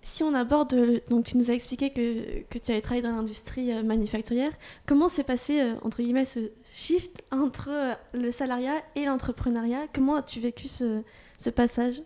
Si 0.01 0.23
on 0.23 0.33
aborde, 0.33 1.01
donc 1.09 1.25
tu 1.25 1.37
nous 1.37 1.51
as 1.51 1.53
expliqué 1.53 1.89
que, 1.89 2.41
que 2.49 2.57
tu 2.57 2.71
avais 2.71 2.81
travaillé 2.81 3.01
dans 3.01 3.15
l'industrie 3.15 3.71
euh, 3.71 3.83
manufacturière, 3.83 4.51
comment 4.85 5.09
s'est 5.09 5.23
passé, 5.23 5.61
euh, 5.61 5.73
entre 5.83 6.01
guillemets, 6.01 6.25
ce 6.25 6.51
shift 6.73 7.21
entre 7.31 7.69
euh, 7.69 7.93
le 8.13 8.31
salariat 8.31 8.81
et 8.95 9.05
l'entrepreneuriat? 9.05 9.87
Comment 9.93 10.15
as-tu 10.15 10.39
vécu 10.39 10.67
ce, 10.67 11.01
ce 11.37 11.49
passage? 11.49 12.01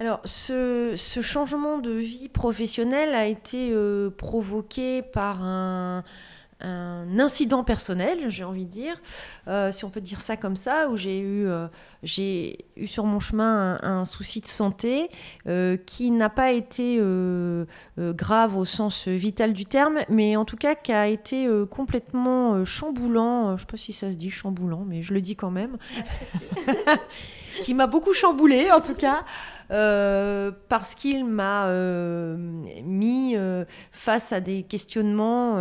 Alors, 0.00 0.20
ce, 0.24 0.94
ce, 0.96 1.20
changement 1.20 1.78
de 1.78 1.90
vie 1.90 2.28
professionnelle 2.28 3.14
a 3.14 3.26
été 3.26 3.74
provoqué 4.16 5.02
par 5.02 5.42
un, 5.42 6.04
un 6.60 7.18
incident 7.20 7.62
personnel, 7.62 8.30
j'ai 8.30 8.44
envie 8.44 8.64
de 8.64 8.70
dire, 8.70 9.00
euh, 9.46 9.70
si 9.70 9.84
on 9.84 9.90
peut 9.90 10.00
dire 10.00 10.20
ça 10.20 10.36
comme 10.36 10.56
ça, 10.56 10.88
où 10.88 10.96
j'ai 10.96 11.20
eu, 11.20 11.46
euh, 11.46 11.68
eu 12.76 12.86
sur 12.86 13.04
mon 13.04 13.20
chemin 13.20 13.78
un, 13.82 14.04
souci 14.04 14.40
de 14.40 14.46
santé 14.46 15.08
euh, 15.46 15.76
qui 15.76 16.10
n'a 16.10 16.28
pas 16.28 16.52
été 16.52 17.00
grave 17.98 18.56
au 18.56 18.64
sens 18.64 19.06
vital 19.06 19.52
du 19.52 19.66
terme, 19.66 19.98
mais 20.08 20.36
en 20.36 20.44
tout 20.44 20.56
cas 20.56 20.74
qui 20.74 20.92
a 20.92 21.06
été 21.06 21.48
complètement 21.70 22.64
chamboulant, 22.64 23.48
je 23.48 23.52
ne 23.52 23.58
sais 23.58 23.66
pas 23.66 23.76
si 23.76 23.92
ça 23.92 24.10
se 24.10 24.16
dit 24.16 24.30
chamboulant, 24.30 24.84
mais 24.86 25.02
je 25.02 25.14
le 25.14 25.20
dis 25.20 25.36
quand 25.36 25.50
même, 25.50 25.76
qui 27.62 27.74
m'a 27.74 27.86
beaucoup 27.86 28.12
chamboulé 28.12 28.70
en 28.70 28.80
tout 28.80 28.94
cas. 28.94 29.24
Euh, 29.70 30.50
parce 30.70 30.94
qu'il 30.94 31.26
m'a 31.26 31.66
euh, 31.66 32.36
mis 32.84 33.34
euh, 33.36 33.66
face 33.92 34.32
à 34.32 34.40
des 34.40 34.62
questionnements 34.62 35.56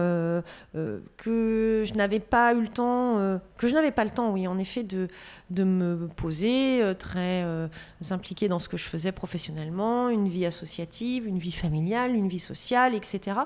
que 1.18 1.84
je 1.86 1.94
n'avais 1.94 2.20
pas 2.20 2.54
eu 2.54 2.62
le 2.62 2.68
temps, 2.68 3.40
que 3.58 3.68
je 3.68 3.74
n'avais 3.74 3.92
pas 3.92 4.06
le 4.06 4.12
temps, 4.12 4.32
oui, 4.32 4.48
en 4.48 4.58
effet, 4.58 4.84
de, 4.84 5.08
de 5.50 5.64
me 5.64 6.08
poser, 6.08 6.82
très 7.00 7.46
impliquée 8.10 8.48
dans 8.48 8.60
ce 8.60 8.70
que 8.70 8.78
je 8.78 8.88
faisais 8.88 9.12
professionnellement, 9.12 10.10
une 10.10 10.28
vie 10.28 10.46
associative, 10.46 11.28
une 11.28 11.40
vie 11.40 11.52
familiale, 11.52 12.16
une 12.16 12.28
vie 12.28 12.40
sociale, 12.40 12.96
etc. 12.96 13.40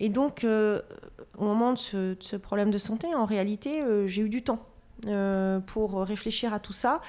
Et 0.00 0.08
donc, 0.08 0.44
au 0.44 1.44
moment 1.44 1.72
de 1.72 1.78
ce, 1.78 2.36
problème 2.36 2.70
de 2.70 2.78
santé, 2.78 3.14
en 3.14 3.24
réalité, 3.24 3.82
j'ai 4.06 4.22
eu 4.22 4.28
du 4.28 4.42
temps. 4.42 4.67
Euh, 5.06 5.60
pour 5.60 6.02
réfléchir 6.02 6.52
à 6.52 6.58
tout 6.58 6.72
ça 6.72 7.00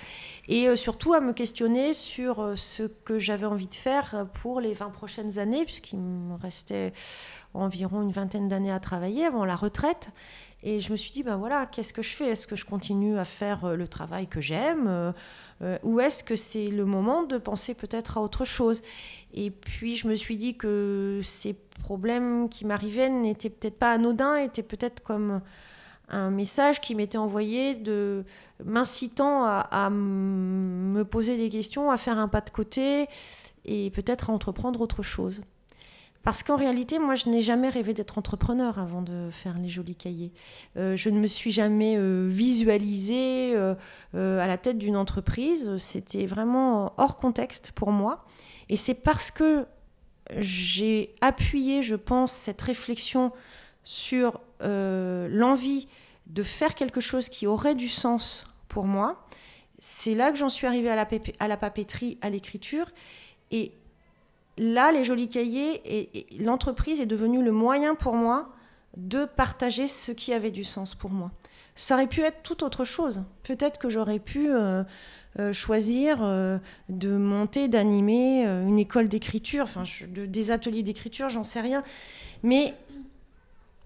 et 0.47 0.67
euh, 0.67 0.75
surtout 0.75 1.15
à 1.15 1.21
me 1.21 1.33
questionner 1.33 1.93
sur 1.93 2.39
euh, 2.39 2.55
ce 2.55 2.83
que 2.83 3.17
j'avais 3.17 3.47
envie 3.47 3.65
de 3.65 3.73
faire 3.73 4.27
pour 4.35 4.61
les 4.61 4.73
20 4.73 4.91
prochaines 4.91 5.39
années, 5.39 5.65
puisqu'il 5.65 5.97
me 5.97 6.35
restait 6.35 6.93
environ 7.55 8.03
une 8.03 8.11
vingtaine 8.11 8.47
d'années 8.47 8.71
à 8.71 8.79
travailler 8.79 9.25
avant 9.25 9.43
la 9.43 9.55
retraite. 9.55 10.09
Et 10.61 10.81
je 10.81 10.91
me 10.91 10.97
suis 10.97 11.09
dit, 11.09 11.23
ben 11.23 11.37
voilà, 11.37 11.65
qu'est-ce 11.65 11.91
que 11.91 12.03
je 12.03 12.09
fais? 12.09 12.27
Est-ce 12.27 12.45
que 12.45 12.55
je 12.55 12.65
continue 12.65 13.17
à 13.17 13.25
faire 13.25 13.75
le 13.75 13.87
travail 13.87 14.27
que 14.27 14.41
j'aime 14.41 15.13
Ou 15.83 15.99
est-ce 15.99 16.23
que 16.23 16.35
c'est 16.35 16.67
le 16.67 16.85
moment 16.85 17.23
de 17.23 17.37
penser 17.37 17.73
peut-être 17.73 18.17
à 18.17 18.21
autre 18.21 18.43
chose? 18.43 18.81
Et 19.33 19.51
puis 19.51 19.95
je 19.95 20.07
me 20.07 20.15
suis 20.15 20.35
dit 20.35 20.57
que 20.57 21.21
ces 21.23 21.53
problèmes 21.53 22.49
qui 22.49 22.65
m'arrivaient 22.65 23.09
n'étaient 23.09 23.49
peut-être 23.49 23.79
pas 23.79 23.93
anodins, 23.93 24.35
étaient 24.35 24.61
peut-être 24.61 25.01
comme 25.01 25.41
un 26.09 26.31
message 26.31 26.81
qui 26.81 26.95
m'était 26.95 27.17
envoyé 27.17 27.75
de 27.75 28.25
m'incitant 28.63 29.45
à, 29.45 29.89
me 29.89 31.03
poser 31.03 31.37
des 31.37 31.49
questions, 31.49 31.91
à 31.91 31.97
faire 31.97 32.17
un 32.17 32.27
pas 32.27 32.41
de 32.41 32.49
côté 32.49 33.07
et 33.65 33.89
peut-être 33.91 34.29
à 34.29 34.33
entreprendre 34.33 34.81
autre 34.81 35.03
chose. 35.03 35.41
Parce 36.23 36.43
qu'en 36.43 36.57
réalité, 36.57 36.99
moi, 36.99 37.15
je 37.15 37.29
n'ai 37.29 37.41
jamais 37.41 37.69
rêvé 37.69 37.93
d'être 37.93 38.17
entrepreneur 38.17 38.77
avant 38.77 39.01
de 39.01 39.29
faire 39.31 39.57
les 39.57 39.69
jolis 39.69 39.95
cahiers. 39.95 40.33
Euh, 40.75 40.97
je 40.97 41.09
ne 41.09 41.17
me 41.17 41.27
suis 41.27 41.51
jamais 41.51 41.95
euh, 41.97 42.27
visualisée 42.29 43.53
euh, 43.55 43.75
à 44.13 44.45
la 44.45 44.57
tête 44.57 44.77
d'une 44.77 44.97
entreprise. 44.97 45.77
C'était 45.77 46.25
vraiment 46.25 46.93
hors 46.97 47.15
contexte 47.17 47.71
pour 47.71 47.91
moi. 47.91 48.25
Et 48.67 48.75
c'est 48.75 48.95
parce 48.95 49.31
que 49.31 49.65
j'ai 50.37 51.15
appuyé, 51.21 51.83
je 51.83 51.95
pense, 51.95 52.33
cette 52.33 52.61
réflexion 52.61 53.31
sur 53.83 54.41
l'envie 54.61 55.87
de 56.29 56.43
faire 56.43 56.75
quelque 56.75 57.01
chose 57.01 57.27
qui 57.27 57.47
aurait 57.47 57.75
du 57.75 57.89
sens 57.89 58.45
pour 58.67 58.85
moi. 58.85 59.25
C'est 59.79 60.15
là 60.15 60.31
que 60.31 60.37
j'en 60.37 60.49
suis 60.49 60.67
arrivée 60.67 60.89
à 60.89 61.47
la, 61.47 61.57
papeterie, 61.57 62.17
à 62.21 62.29
l'écriture. 62.29 62.91
Et 63.51 63.73
là, 64.57 64.91
les 64.91 65.03
jolis 65.03 65.29
cahiers, 65.29 65.81
et, 65.85 66.27
l'entreprise 66.39 67.01
est 67.01 67.05
devenue 67.05 67.43
le 67.43 67.51
moyen 67.51 67.95
pour 67.95 68.13
moi 68.13 68.49
de 68.97 69.25
partager 69.25 69.87
ce 69.87 70.11
qui 70.11 70.33
avait 70.33 70.51
du 70.51 70.63
sens 70.63 70.95
pour 70.95 71.09
moi. 71.09 71.31
Ça 71.75 71.95
aurait 71.95 72.07
pu 72.07 72.21
être 72.21 72.41
tout 72.43 72.63
autre 72.63 72.83
chose. 72.83 73.23
Peut-être 73.43 73.79
que 73.79 73.89
j'aurais 73.89 74.19
pu 74.19 74.51
euh, 74.51 74.83
euh, 75.39 75.53
choisir 75.53 76.19
euh, 76.21 76.57
de 76.89 77.15
monter, 77.15 77.69
d'animer 77.69 78.43
une 78.43 78.77
école 78.77 79.07
d'écriture, 79.07 79.63
enfin 79.63 79.83
des 80.09 80.51
ateliers 80.51 80.83
d'écriture, 80.83 81.29
j'en 81.29 81.45
sais 81.45 81.61
rien. 81.61 81.83
Mais 82.43 82.73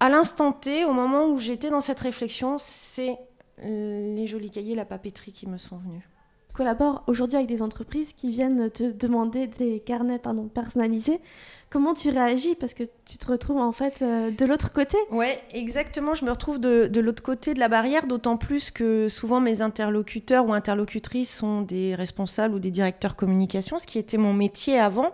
à 0.03 0.09
l'instant 0.09 0.51
T, 0.51 0.83
au 0.83 0.91
moment 0.91 1.27
où 1.27 1.37
j'étais 1.37 1.69
dans 1.69 1.79
cette 1.79 2.01
réflexion, 2.01 2.57
c'est 2.59 3.15
les 3.63 4.27
jolis 4.27 4.49
cahiers, 4.49 4.75
la 4.75 4.83
papeterie 4.83 5.31
qui 5.31 5.47
me 5.47 5.57
sont 5.57 5.77
venus. 5.77 6.01
Tu 6.49 6.55
collabores 6.55 7.03
aujourd'hui 7.07 7.37
avec 7.37 7.47
des 7.47 7.61
entreprises 7.61 8.11
qui 8.11 8.29
viennent 8.29 8.69
te 8.69 8.91
demander 8.91 9.47
des 9.47 9.79
carnets 9.79 10.19
pardon, 10.19 10.49
personnalisés. 10.49 11.21
Comment 11.69 11.93
tu 11.93 12.09
réagis? 12.09 12.55
Parce 12.55 12.73
que 12.73 12.83
tu 13.05 13.17
te 13.17 13.31
retrouves 13.31 13.59
en 13.59 13.71
fait 13.71 14.01
euh, 14.01 14.29
de 14.29 14.45
l'autre 14.45 14.73
côté. 14.73 14.97
Oui, 15.09 15.27
exactement. 15.53 16.15
Je 16.15 16.25
me 16.25 16.31
retrouve 16.31 16.59
de, 16.59 16.87
de 16.87 16.99
l'autre 16.99 17.23
côté 17.23 17.53
de 17.53 17.59
la 17.59 17.69
barrière, 17.69 18.05
d'autant 18.05 18.35
plus 18.35 18.71
que 18.71 19.07
souvent 19.07 19.39
mes 19.39 19.61
interlocuteurs 19.61 20.45
ou 20.45 20.53
interlocutrices 20.53 21.33
sont 21.33 21.61
des 21.61 21.95
responsables 21.95 22.55
ou 22.55 22.59
des 22.59 22.71
directeurs 22.71 23.15
communication, 23.15 23.79
ce 23.79 23.87
qui 23.87 23.99
était 23.99 24.17
mon 24.17 24.33
métier 24.33 24.77
avant. 24.77 25.13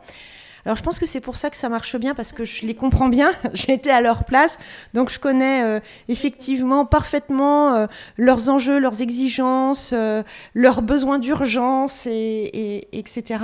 Alors 0.69 0.77
je 0.77 0.83
pense 0.83 0.99
que 0.99 1.07
c'est 1.07 1.19
pour 1.19 1.35
ça 1.35 1.49
que 1.49 1.57
ça 1.57 1.67
marche 1.67 1.95
bien 1.95 2.13
parce 2.13 2.31
que 2.31 2.45
je 2.45 2.63
les 2.63 2.75
comprends 2.75 3.09
bien. 3.09 3.33
Été 3.67 3.89
à 3.89 4.01
leur 4.01 4.23
place, 4.23 4.59
donc 4.93 5.09
je 5.09 5.17
connais 5.17 5.63
euh, 5.63 5.79
effectivement 6.09 6.85
parfaitement 6.85 7.73
euh, 7.73 7.87
leurs 8.17 8.51
enjeux, 8.51 8.77
leurs 8.77 9.01
exigences, 9.01 9.93
euh, 9.93 10.21
leurs 10.53 10.83
besoins 10.83 11.17
d'urgence, 11.17 12.05
et, 12.05 12.87
etc. 12.91 13.43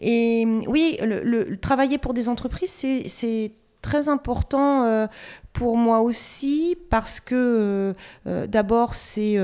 Et 0.00 0.46
oui, 0.66 0.96
le, 1.02 1.54
travailler 1.58 1.98
pour 1.98 2.14
des 2.14 2.30
entreprises, 2.30 2.72
c'est 3.08 3.52
très 3.84 4.08
important 4.08 4.84
euh, 4.84 5.06
pour 5.52 5.76
moi 5.76 6.00
aussi 6.00 6.74
parce 6.88 7.20
que 7.20 7.34
euh, 7.34 7.92
euh, 8.26 8.46
d'abord 8.46 8.94
c'est 8.94 9.36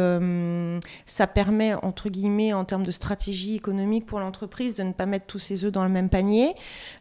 ça 1.05 1.27
permet 1.27 1.75
entre 1.75 2.09
guillemets 2.09 2.55
en 2.55 2.65
termes 2.65 2.85
de 2.85 2.91
stratégie 2.91 3.55
économique 3.55 4.07
pour 4.07 4.19
l'entreprise 4.19 4.77
de 4.77 4.83
ne 4.83 4.93
pas 4.93 5.05
mettre 5.05 5.27
tous 5.27 5.39
ses 5.39 5.65
œufs 5.65 5.73
dans 5.73 5.85
le 5.85 5.91
même 5.91 6.09
panier. 6.09 6.55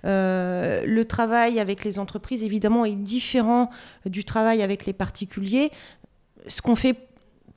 le 0.03 1.03
travail 1.03 1.59
avec 1.61 1.85
les 1.85 1.97
entreprises 1.97 2.43
évidemment 2.43 2.83
est 2.83 2.95
différent 2.95 3.69
du 4.05 4.25
travail 4.25 4.61
avec 4.61 4.85
les 4.85 4.93
particuliers. 4.93 5.71
Ce 6.47 6.61
qu'on 6.61 6.75
fait 6.75 7.08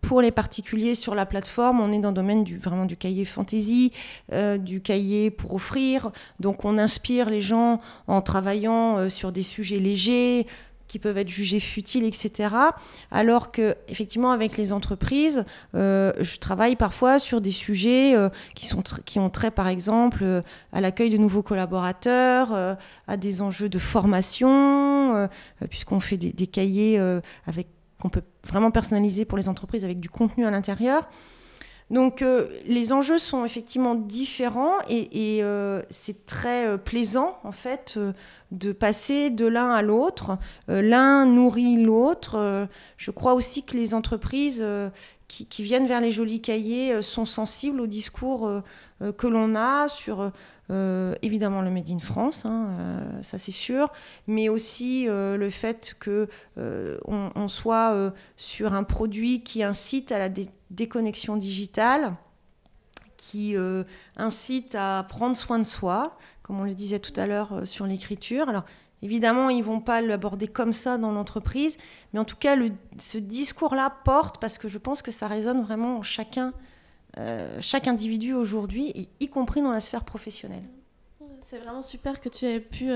pour 0.02 0.20
les 0.20 0.32
particuliers 0.32 0.94
sur 0.94 1.14
la 1.14 1.24
plateforme, 1.24 1.80
on 1.80 1.92
est 1.92 2.00
dans 2.00 2.10
le 2.10 2.14
domaine 2.14 2.44
du, 2.44 2.58
vraiment 2.58 2.84
du 2.84 2.96
cahier 2.96 3.24
fantasy, 3.24 3.92
euh, 4.32 4.58
du 4.58 4.82
cahier 4.82 5.30
pour 5.30 5.54
offrir. 5.54 6.10
Donc 6.40 6.64
on 6.64 6.76
inspire 6.76 7.30
les 7.30 7.40
gens 7.40 7.80
en 8.08 8.20
travaillant 8.20 8.98
euh, 8.98 9.08
sur 9.08 9.32
des 9.32 9.44
sujets 9.44 9.78
légers 9.78 10.46
qui 10.88 10.98
peuvent 10.98 11.16
être 11.16 11.30
jugés 11.30 11.60
futiles, 11.60 12.04
etc. 12.04 12.54
Alors 13.10 13.50
que, 13.50 13.74
effectivement, 13.88 14.32
avec 14.32 14.58
les 14.58 14.72
entreprises, 14.72 15.46
euh, 15.74 16.12
je 16.20 16.36
travaille 16.36 16.76
parfois 16.76 17.18
sur 17.18 17.40
des 17.40 17.50
sujets 17.50 18.14
qui, 18.54 18.66
sont 18.66 18.82
qui 19.06 19.18
ont 19.18 19.30
trait, 19.30 19.50
par 19.50 19.68
exemple, 19.68 20.22
à 20.70 20.80
l'accueil 20.82 21.08
de 21.08 21.16
nouveaux 21.16 21.42
collaborateurs, 21.42 22.76
à 23.08 23.16
des 23.16 23.40
enjeux 23.40 23.70
de 23.70 23.78
formation, 23.78 25.30
puisqu'on 25.70 25.98
fait 25.98 26.18
des, 26.18 26.32
des 26.34 26.46
cahiers 26.46 26.98
avec 27.46 27.68
qu'on 28.02 28.08
peut 28.08 28.24
vraiment 28.44 28.72
personnaliser 28.72 29.24
pour 29.24 29.38
les 29.38 29.48
entreprises 29.48 29.84
avec 29.84 30.00
du 30.00 30.10
contenu 30.10 30.44
à 30.44 30.50
l'intérieur. 30.50 31.08
Donc 31.90 32.20
euh, 32.22 32.48
les 32.66 32.92
enjeux 32.92 33.18
sont 33.18 33.44
effectivement 33.44 33.94
différents 33.94 34.78
et, 34.88 35.40
euh, 35.42 35.82
c'est 35.88 36.26
très 36.26 36.66
euh, 36.66 36.78
plaisant 36.78 37.38
en 37.44 37.52
fait 37.52 37.96
de 38.50 38.72
passer 38.72 39.30
de 39.30 39.46
l'un 39.46 39.70
à 39.70 39.82
l'autre. 39.82 40.36
l'un 40.66 41.26
nourrit 41.26 41.80
l'autre. 41.80 42.68
je 42.96 43.10
crois 43.12 43.34
aussi 43.34 43.62
que 43.62 43.76
les 43.76 43.94
entreprises 43.94 44.66
qui, 45.28 45.46
qui, 45.46 45.62
viennent 45.62 45.86
vers 45.86 46.00
les 46.00 46.10
jolis 46.12 46.42
cahiers 46.42 47.00
sont 47.02 47.24
sensibles 47.24 47.80
au 47.80 47.86
discours 47.86 48.50
que 49.16 49.26
l'on 49.26 49.54
a 49.54 49.88
sur 49.88 50.32
euh, 50.70 51.14
évidemment 51.22 51.60
le 51.60 51.70
Made 51.70 51.90
in 51.90 51.98
France, 51.98 52.46
hein, 52.46 52.68
euh, 52.78 53.22
ça 53.22 53.36
c'est 53.36 53.50
sûr, 53.50 53.90
mais 54.26 54.48
aussi 54.48 55.08
euh, 55.08 55.36
le 55.36 55.50
fait 55.50 55.96
que 55.98 56.28
on, 56.56 57.48
soit 57.48 58.12
sur 58.36 58.72
un 58.72 58.84
produit 58.84 59.42
qui 59.42 59.62
incite 59.62 60.12
à 60.12 60.18
la 60.18 60.28
déconnexion 60.70 61.36
digitale, 61.36 62.14
qui 63.16 63.54
incite 64.16 64.74
à 64.74 65.04
prendre 65.08 65.36
soin 65.36 65.58
de 65.58 65.64
soi, 65.64 66.16
comme 66.42 66.60
on 66.60 66.64
le 66.64 66.74
disait 66.74 67.00
tout 67.00 67.12
à 67.16 67.26
l'heure 67.26 67.66
sur 67.66 67.86
l'écriture. 67.86 68.48
Alors 68.48 68.64
Évidemment, 69.04 69.50
ils 69.50 69.64
vont 69.64 69.80
pas 69.80 70.00
l'aborder 70.00 70.46
comme 70.46 70.72
ça 70.72 70.96
dans 70.96 71.10
l'entreprise, 71.10 71.76
mais 72.12 72.20
en 72.20 72.24
tout 72.24 72.36
cas, 72.36 72.56
ce 72.98 73.18
discours-là 73.18 73.92
porte 74.04 74.40
parce 74.40 74.58
que 74.58 74.68
je 74.68 74.78
pense 74.78 75.02
que 75.02 75.10
ça 75.10 75.26
résonne 75.26 75.60
vraiment 75.60 75.98
en 75.98 76.02
chacun 76.02 76.52
euh, 77.18 77.58
chaque 77.60 77.88
individu 77.88 78.34
aujourd'hui, 78.34 79.08
y 79.20 79.28
compris 79.28 79.60
dans 79.62 79.72
la 79.72 79.80
sphère 79.80 80.04
professionnelle. 80.04 80.64
C'est 81.42 81.58
vraiment 81.58 81.82
super 81.82 82.20
que 82.20 82.28
tu 82.28 82.46
aies 82.46 82.60
pu 82.60 82.90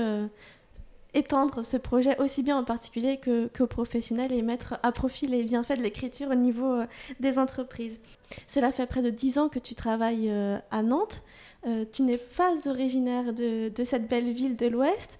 étendre 1.17 1.63
ce 1.63 1.77
projet 1.77 2.17
aussi 2.19 2.43
bien 2.43 2.57
en 2.57 2.63
particulier 2.63 3.17
que, 3.17 3.47
qu'aux 3.47 3.67
professionnels 3.67 4.31
et 4.31 4.41
mettre 4.41 4.79
à 4.83 4.91
profit 4.91 5.27
les 5.27 5.43
bienfaits 5.43 5.77
de 5.77 5.81
l'écriture 5.81 6.29
au 6.29 6.35
niveau 6.35 6.71
euh, 6.71 6.85
des 7.19 7.39
entreprises. 7.39 7.99
Cela 8.45 8.71
fait 8.71 8.85
près 8.85 9.01
de 9.01 9.09
dix 9.09 9.37
ans 9.37 9.49
que 9.49 9.59
tu 9.59 9.75
travailles 9.75 10.29
euh, 10.29 10.59
à 10.71 10.83
Nantes. 10.83 11.23
Euh, 11.65 11.85
tu 11.91 12.03
n'es 12.03 12.17
pas 12.17 12.67
originaire 12.67 13.33
de, 13.33 13.71
cette 13.83 14.07
belle 14.07 14.31
ville 14.31 14.55
de 14.55 14.67
l'Ouest. 14.67 15.17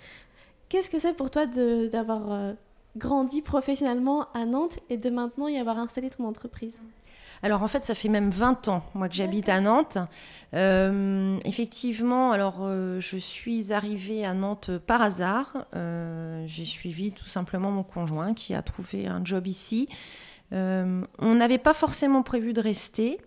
Qu'est-ce 0.70 0.90
que 0.90 1.00
c'est 1.00 1.14
pour 1.14 1.32
toi 1.32 1.46
d'avoir 1.46 2.54
grandi 2.98 3.42
professionnellement 3.42 4.28
à 4.34 4.46
Nantes 4.46 4.80
et 4.90 4.98
de 4.98 5.10
maintenant 5.10 5.48
y 5.48 5.58
avoir 5.58 5.78
installé 5.78 6.10
ton 6.10 6.26
entreprise? 6.26 6.78
Alors 7.44 7.64
en 7.64 7.68
fait, 7.68 7.84
ça 7.84 7.96
fait 7.96 8.10
même 8.10 8.30
20 8.30 8.68
ans, 8.68 8.84
moi, 8.94 9.10
que 9.10 9.16
j'habite 9.16 9.50
à 9.50 9.60
Nantes. 9.60 9.98
Euh, 10.54 11.38
effectivement, 11.46 12.32
alors 12.32 12.60
euh, 12.62 13.00
je 13.00 13.18
suis 13.18 13.74
arrivée 13.74 14.26
à 14.26 14.34
Nantes 14.34 14.72
par 14.78 15.02
hasard. 15.02 15.66
Euh, 15.76 16.44
j'ai 16.48 16.66
suivi 16.66 17.12
tout 17.12 17.28
simplement 17.28 17.72
mon 17.72 17.84
conjoint 17.84 18.34
qui 18.34 18.54
a 18.54 18.62
trouvé 18.62 19.08
un 19.08 19.24
job 19.24 19.48
ici. 19.48 19.90
Euh, 20.54 21.04
on 21.20 21.36
n'avait 21.36 21.58
pas 21.58 21.74
forcément 21.74 22.24
prévu 22.24 22.54
de 22.54 22.62
rester. 22.62 23.20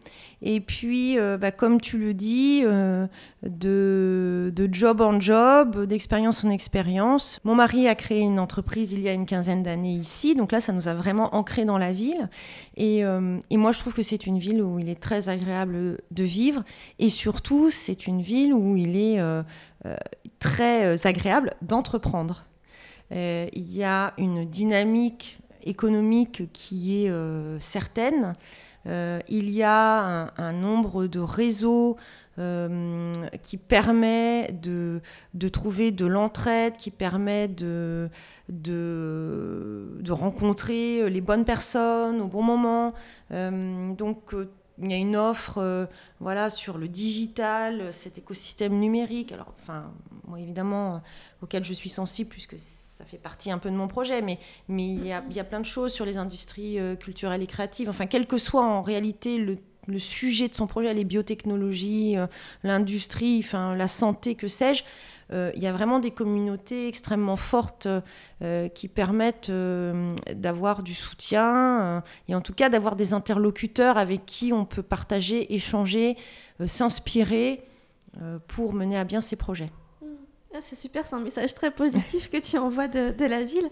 Et 0.43 0.61
puis, 0.61 1.19
euh, 1.19 1.37
bah, 1.37 1.51
comme 1.51 1.81
tu 1.81 1.99
le 1.99 2.15
dis, 2.15 2.63
euh, 2.65 3.07
de, 3.43 4.69
job 4.73 5.03
en 5.03 5.21
job, 5.21 5.85
d'expérience 5.85 6.45
en 6.45 6.51
expérience. 6.51 7.41
Mon 7.45 7.55
mari 7.55 7.89
a 7.89 7.95
créé 7.95 8.21
une 8.21 8.39
entreprise 8.39 8.93
il 8.93 9.03
y 9.03 9.09
a 9.09 9.13
une 9.13 9.27
quinzaine 9.27 9.63
d'années 9.63 9.95
ici. 9.95 10.35
Donc 10.35 10.53
là, 10.53 10.61
ça 10.61 10.73
nous 10.73 10.89
a 10.89 10.95
vraiment 10.95 11.35
ancré 11.35 11.65
dans 11.65 11.79
la 11.79 11.93
ville. 11.93 12.31
Et, 12.77 13.01
et 13.01 13.57
moi, 13.57 13.73
je 13.73 13.81
trouve 13.81 13.93
que 13.93 14.03
c'est 14.03 14.27
une 14.27 14.39
ville 14.39 14.63
où 14.63 14.79
il 14.79 14.89
est 14.89 15.01
très 15.01 15.29
agréable 15.29 15.99
de 16.11 16.25
vivre. 16.25 16.63
Et 16.99 17.11
surtout, 17.11 17.71
c'est 17.71 18.07
une 18.07 18.23
ville 18.23 18.55
où 18.55 18.77
il 18.77 18.97
est 18.97 19.21
très 20.39 21.07
agréable 21.07 21.53
d'entreprendre. 21.61 22.45
il 23.11 23.75
y 23.75 23.85
a 23.85 24.15
une 24.17 24.45
dynamique 24.45 25.40
économique 25.65 26.45
qui 26.53 27.05
est 27.05 27.11
euh, 27.11 27.59
certaine. 27.61 28.35
Euh, 28.87 29.21
il 29.29 29.51
y 29.51 29.63
a 29.63 30.33
un, 30.39 30.53
nombre 30.53 31.07
de 31.07 31.21
réseaux 31.21 31.97
euh, 32.39 33.13
qui 33.43 33.59
permet 33.59 34.53
de, 34.63 35.03
de, 35.35 35.49
trouver 35.49 35.91
de 35.91 36.07
l'entraide, 36.07 36.77
qui 36.77 36.91
permet 36.91 37.49
de, 37.49 38.09
de, 38.49 39.99
de, 40.01 40.13
rencontrer 40.13 41.11
les 41.11 41.21
bonnes 41.21 41.45
personnes 41.45 42.23
au 42.23 42.27
bon 42.27 42.43
moment. 42.43 42.95
donc 43.31 44.35
il 44.83 44.91
y 44.91 44.95
a 44.95 44.97
une 44.97 45.17
offre 45.17 45.89
voilà, 46.21 46.51
sur 46.51 46.79
le 46.79 46.89
digital, 46.89 47.93
cet 47.93 48.19
écosystème 48.19 48.79
numérique. 48.79 49.33
Alors, 49.33 49.55
enfin, 49.61 49.93
moi 50.27 50.41
évidemment, 50.41 51.03
auquel 51.43 51.65
je 51.65 51.73
suis 51.73 51.91
sensible 51.91 52.31
puisque 52.31 52.59
ça 53.01 53.07
fait 53.07 53.17
partie 53.17 53.51
un 53.51 53.57
peu 53.57 53.71
de 53.71 53.77
mon 53.77 53.89
projet, 53.89 54.21
mais, 54.21 54.39
il, 54.69 55.07
y 55.07 55.13
a, 55.13 55.25
il 55.31 55.45
plein 55.45 55.61
de 55.61 55.65
choses 55.65 55.91
sur 55.91 56.05
les 56.05 56.19
industries 56.19 56.79
euh, 56.79 56.97
culturelles 56.97 57.43
et 57.43 57.47
créatives. 57.47 57.89
Enfin, 57.89 58.05
quel 58.05 58.27
que 58.27 58.37
soit 58.37 58.63
en 58.63 58.83
réalité 58.83 59.39
le, 59.39 59.57
sujet 59.99 60.49
de 60.49 60.55
son 60.55 60.67
projet, 60.67 60.93
les 60.93 61.05
biotechnologies, 61.05 62.19
euh, 62.19 62.27
l'industrie, 62.63 63.45
la 63.53 63.89
santé, 63.89 64.35
que 64.35 64.49
sais-je, 64.49 64.85
euh, 64.85 64.87
il 65.33 65.63
y 65.63 65.67
a 65.67 65.73
vraiment 65.73 65.99
des 66.01 66.11
communautés 66.11 66.89
extrêmement 66.89 67.37
fortes 67.37 67.89
qui 68.75 68.89
permettent 68.89 69.51
d'avoir 70.35 70.83
du 70.83 70.95
soutien 70.95 72.03
et 72.29 72.35
en 72.35 72.41
tout 72.41 72.53
cas 72.53 72.69
d'avoir 72.69 72.97
des 72.97 73.13
interlocuteurs 73.13 73.97
avec 73.97 74.27
qui 74.27 74.53
on 74.53 74.65
peut 74.65 74.83
partager, 74.83 75.55
échanger, 75.55 76.17
s'inspirer 76.67 77.63
pour 78.49 78.73
mener 78.73 78.99
à 78.99 79.05
bien 79.05 79.21
ses 79.21 79.37
projets. 79.37 79.71
Ah, 80.53 80.59
c'est 80.63 80.77
super, 80.77 81.07
c'est 81.07 81.15
un 81.15 81.21
message 81.21 81.55
très 81.55 81.71
positif 81.71 82.29
que 82.31 82.39
tu 82.39 82.59
envoies 82.59 82.89
de, 82.89 83.25
la 83.25 83.45
ville. 83.45 83.69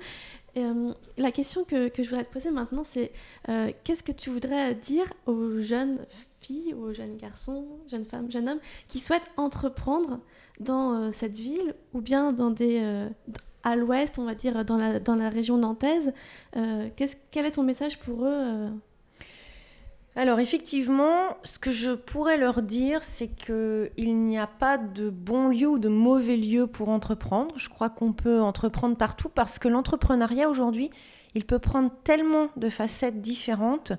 Euh, 0.56 0.92
la 1.16 1.32
question 1.32 1.64
que, 1.64 1.90
je 1.96 2.02
voudrais 2.02 2.24
te 2.24 2.32
poser 2.32 2.50
maintenant, 2.50 2.84
c'est 2.84 3.10
euh, 3.48 3.72
qu'est-ce 3.82 4.04
que 4.04 4.12
tu 4.12 4.30
voudrais 4.30 4.74
dire 4.74 5.12
aux 5.26 5.58
jeunes 5.60 5.98
filles, 6.40 6.74
aux 6.74 6.92
jeunes 6.92 7.16
garçons, 7.16 7.66
jeunes 7.90 8.04
femmes, 8.04 8.30
jeunes 8.30 8.48
hommes 8.48 8.60
qui 8.88 9.00
souhaitent 9.00 9.30
entreprendre 9.36 10.20
dans 10.60 10.94
euh, 10.94 11.12
cette 11.12 11.34
ville 11.34 11.74
ou 11.94 12.00
bien 12.00 12.32
dans 12.32 12.50
des, 12.50 12.82
à 13.62 13.76
l'ouest, 13.76 14.18
on 14.18 14.24
va 14.24 14.34
dire, 14.34 14.64
dans 14.64 14.76
la, 14.76 15.00
dans 15.00 15.14
la 15.14 15.28
région 15.28 15.56
nantaise 15.56 16.12
Quel 16.52 17.46
est 17.46 17.52
ton 17.52 17.62
message 17.62 17.98
pour 17.98 18.24
eux 18.24 18.70
alors 20.18 20.40
effectivement, 20.40 21.36
ce 21.44 21.60
que 21.60 21.70
je 21.70 21.92
pourrais 21.92 22.38
leur 22.38 22.62
dire, 22.62 23.04
c'est 23.04 23.28
qu'il 23.28 24.24
n'y 24.24 24.36
a 24.36 24.48
pas 24.48 24.76
de 24.76 25.10
bon 25.10 25.46
lieu 25.46 25.68
ou 25.68 25.78
de 25.78 25.88
mauvais 25.88 26.36
lieu 26.36 26.66
pour 26.66 26.88
entreprendre. 26.88 27.54
Je 27.56 27.68
crois 27.68 27.88
qu'on 27.88 28.12
peut 28.12 28.40
entreprendre 28.40 28.96
partout 28.96 29.28
parce 29.28 29.60
que 29.60 29.68
l'entrepreneuriat 29.68 30.50
aujourd'hui, 30.50 30.90
il 31.36 31.44
peut 31.44 31.60
prendre 31.60 31.92
tellement 32.02 32.48
de 32.56 32.68
facettes 32.68 33.20
différentes 33.20 33.92
euh, 33.92 33.96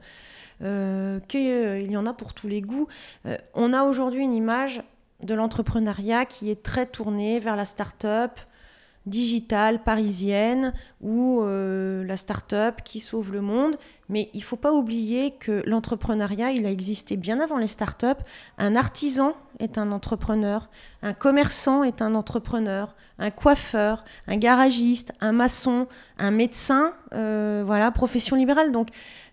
qu'il 1.27 1.91
y 1.91 1.97
en 1.97 2.05
a 2.05 2.13
pour 2.13 2.33
tous 2.33 2.47
les 2.47 2.61
goûts. 2.61 2.87
Euh, 3.25 3.37
on 3.53 3.73
a 3.73 3.83
aujourd'hui 3.83 4.23
une 4.23 4.33
image 4.33 4.81
de 5.23 5.33
l'entrepreneuriat 5.33 6.25
qui 6.25 6.49
est 6.49 6.63
très 6.63 6.85
tournée 6.85 7.39
vers 7.39 7.55
la 7.55 7.65
start-up, 7.65 8.39
digitale 9.05 9.83
parisienne 9.83 10.73
ou 11.01 11.41
euh, 11.41 12.03
la 12.03 12.17
start-up 12.17 12.81
qui 12.83 12.99
sauve 12.99 13.33
le 13.33 13.41
monde. 13.41 13.75
Mais 14.07 14.29
il 14.33 14.39
ne 14.39 14.43
faut 14.43 14.55
pas 14.55 14.73
oublier 14.73 15.31
que 15.31 15.63
l'entrepreneuriat, 15.65 16.51
il 16.51 16.65
a 16.65 16.71
existé 16.71 17.17
bien 17.17 17.39
avant 17.39 17.57
les 17.57 17.67
start-up. 17.67 18.19
Un 18.57 18.75
artisan 18.75 19.33
est 19.59 19.77
un 19.77 19.91
entrepreneur, 19.91 20.69
un 21.01 21.13
commerçant 21.13 21.83
est 21.83 22.01
un 22.01 22.15
entrepreneur, 22.15 22.95
un 23.19 23.31
coiffeur, 23.31 24.05
un 24.27 24.38
garagiste, 24.38 25.13
un 25.21 25.31
maçon, 25.31 25.88
un 26.17 26.31
médecin, 26.31 26.93
euh, 27.13 27.63
voilà, 27.65 27.91
profession 27.91 28.35
libérale. 28.35 28.71
Donc, 28.71 28.89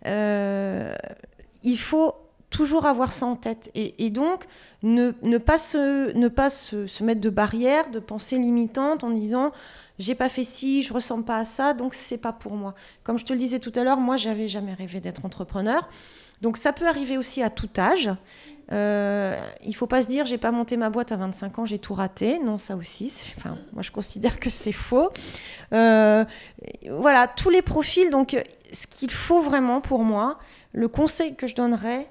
euh, 0.06 0.94
il 1.62 1.78
faut 1.78 2.14
toujours 2.56 2.86
avoir 2.86 3.12
ça 3.12 3.26
en 3.26 3.36
tête. 3.36 3.70
Et, 3.74 4.08
donc, 4.08 4.46
ne, 4.82 5.10
pas, 5.36 5.58
se, 5.58 6.16
ne 6.16 6.28
pas 6.28 6.48
se, 6.48 7.02
mettre 7.04 7.20
de 7.20 7.28
barrières, 7.28 7.90
de 7.90 7.98
pensées 7.98 8.38
limitantes 8.38 9.04
en 9.04 9.10
disant 9.10 9.52
j'ai 9.98 10.14
pas 10.14 10.30
fait 10.30 10.44
ci, 10.44 10.82
je 10.82 10.92
ressemble 10.92 11.24
pas 11.24 11.36
à 11.36 11.44
ça, 11.44 11.74
donc 11.74 11.92
c'est 11.92 12.18
pas 12.18 12.32
pour 12.32 12.52
moi. 12.52 12.74
Comme 13.04 13.18
je 13.18 13.26
te 13.26 13.32
le 13.34 13.38
disais 13.38 13.58
tout 13.58 13.72
à 13.74 13.84
l'heure, 13.84 13.98
moi 13.98 14.16
j'avais 14.16 14.48
jamais 14.48 14.72
rêvé 14.72 15.00
d'être 15.00 15.24
entrepreneur. 15.24 15.86
Donc 16.40 16.56
ça 16.56 16.72
peut 16.72 16.86
arriver 16.86 17.18
aussi 17.18 17.42
à 17.42 17.50
tout 17.50 17.68
âge. 17.78 18.10
Euh, 18.72 19.38
il 19.64 19.76
faut 19.76 19.86
pas 19.86 20.02
se 20.02 20.08
dire 20.08 20.26
j'ai 20.26 20.38
pas 20.38 20.50
monté 20.50 20.76
ma 20.76 20.90
boîte 20.90 21.12
à 21.12 21.16
25 21.16 21.58
ans, 21.58 21.64
j'ai 21.64 21.78
tout 21.78 21.94
raté. 21.94 22.38
Non, 22.38 22.58
ça 22.58 22.76
aussi, 22.76 23.12
enfin, 23.36 23.56
moi 23.72 23.82
je 23.82 23.90
considère 23.90 24.40
que 24.40 24.50
c'est 24.50 24.72
faux. 24.72 25.10
Euh, 25.72 26.24
voilà, 26.90 27.28
tous 27.28 27.50
les 27.50 27.62
profils. 27.62 28.10
Donc, 28.10 28.36
ce 28.72 28.86
qu'il 28.86 29.10
faut 29.10 29.40
vraiment 29.40 29.80
pour 29.80 30.02
moi, 30.02 30.38
le 30.72 30.88
conseil 30.88 31.36
que 31.36 31.46
je 31.46 31.54
donnerais 31.54 32.10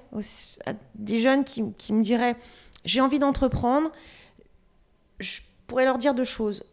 à 0.66 0.72
des 0.94 1.18
jeunes 1.18 1.44
qui, 1.44 1.62
me 1.62 2.02
diraient 2.02 2.36
j'ai 2.84 3.00
envie 3.00 3.18
d'entreprendre, 3.18 3.90
je 5.18 5.40
pourrais 5.66 5.84
leur 5.84 5.98
dire 5.98 6.14
deux 6.14 6.24
choses. 6.24 6.64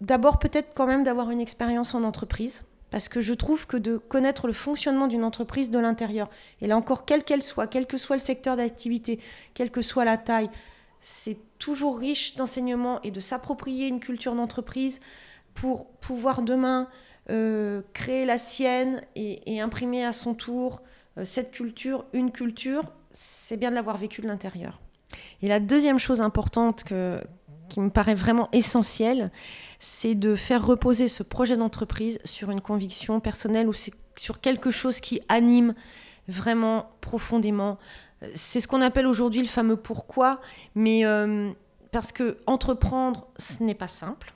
D'abord, 0.00 0.38
peut-être 0.38 0.72
quand 0.74 0.86
même 0.86 1.04
d'avoir 1.04 1.30
une 1.30 1.40
expérience 1.40 1.94
en 1.94 2.02
entreprise, 2.02 2.62
parce 2.90 3.08
que 3.08 3.20
je 3.20 3.34
trouve 3.34 3.66
que 3.66 3.76
de 3.76 3.96
connaître 3.96 4.48
le 4.48 4.52
fonctionnement 4.52 5.06
d'une 5.06 5.22
entreprise 5.22 5.70
de 5.70 5.78
l'intérieur, 5.78 6.28
et 6.60 6.66
là 6.66 6.76
encore, 6.76 7.04
quelle 7.04 7.22
qu'elle 7.22 7.42
soit, 7.42 7.68
quel 7.68 7.86
que 7.86 7.98
soit 7.98 8.16
le 8.16 8.20
secteur 8.20 8.56
d'activité, 8.56 9.20
quelle 9.54 9.70
que 9.70 9.82
soit 9.82 10.04
la 10.04 10.16
taille, 10.16 10.50
c'est 11.00 11.38
toujours 11.58 11.98
riche 11.98 12.34
d'enseignements 12.36 13.00
et 13.02 13.10
de 13.10 13.20
s'approprier 13.20 13.86
une 13.86 14.00
culture 14.00 14.34
d'entreprise 14.34 15.00
pour 15.54 15.86
pouvoir 15.86 16.42
demain 16.42 16.88
euh, 17.28 17.82
créer 17.92 18.24
la 18.24 18.38
sienne 18.38 19.02
et 19.14 19.60
imprimer 19.60 20.04
à 20.04 20.12
son 20.12 20.34
tour 20.34 20.80
euh, 21.18 21.24
cette 21.24 21.50
culture, 21.50 22.04
une 22.12 22.30
culture, 22.30 22.84
c'est 23.12 23.56
bien 23.56 23.70
de 23.70 23.74
l'avoir 23.74 23.96
vécu 23.96 24.22
de 24.22 24.26
l'intérieur. 24.26 24.80
Et 25.42 25.48
la 25.48 25.60
deuxième 25.60 25.98
chose 25.98 26.20
importante 26.20 26.84
qui 26.84 27.80
me 27.80 27.90
paraît 27.90 28.14
vraiment 28.14 28.48
essentielle, 28.52 29.32
c'est 29.80 30.14
de 30.14 30.36
faire 30.36 30.64
reposer 30.64 31.08
ce 31.08 31.22
projet 31.22 31.56
d'entreprise 31.56 32.20
sur 32.24 32.50
une 32.50 32.60
conviction 32.60 33.18
personnelle 33.18 33.68
ou 33.68 33.72
sur 33.72 34.40
quelque 34.40 34.70
chose 34.70 35.00
qui 35.00 35.20
anime 35.28 35.74
vraiment 36.28 36.90
profondément. 37.00 37.78
C'est 38.36 38.60
ce 38.60 38.68
qu'on 38.68 38.82
appelle 38.82 39.06
aujourd'hui 39.06 39.40
le 39.40 39.48
fameux 39.48 39.76
pourquoi, 39.76 40.40
mais 40.76 41.04
euh, 41.04 41.50
parce 41.90 42.12
que 42.12 42.38
entreprendre, 42.46 43.26
ce 43.38 43.64
n'est 43.64 43.74
pas 43.74 43.88
simple. 43.88 44.32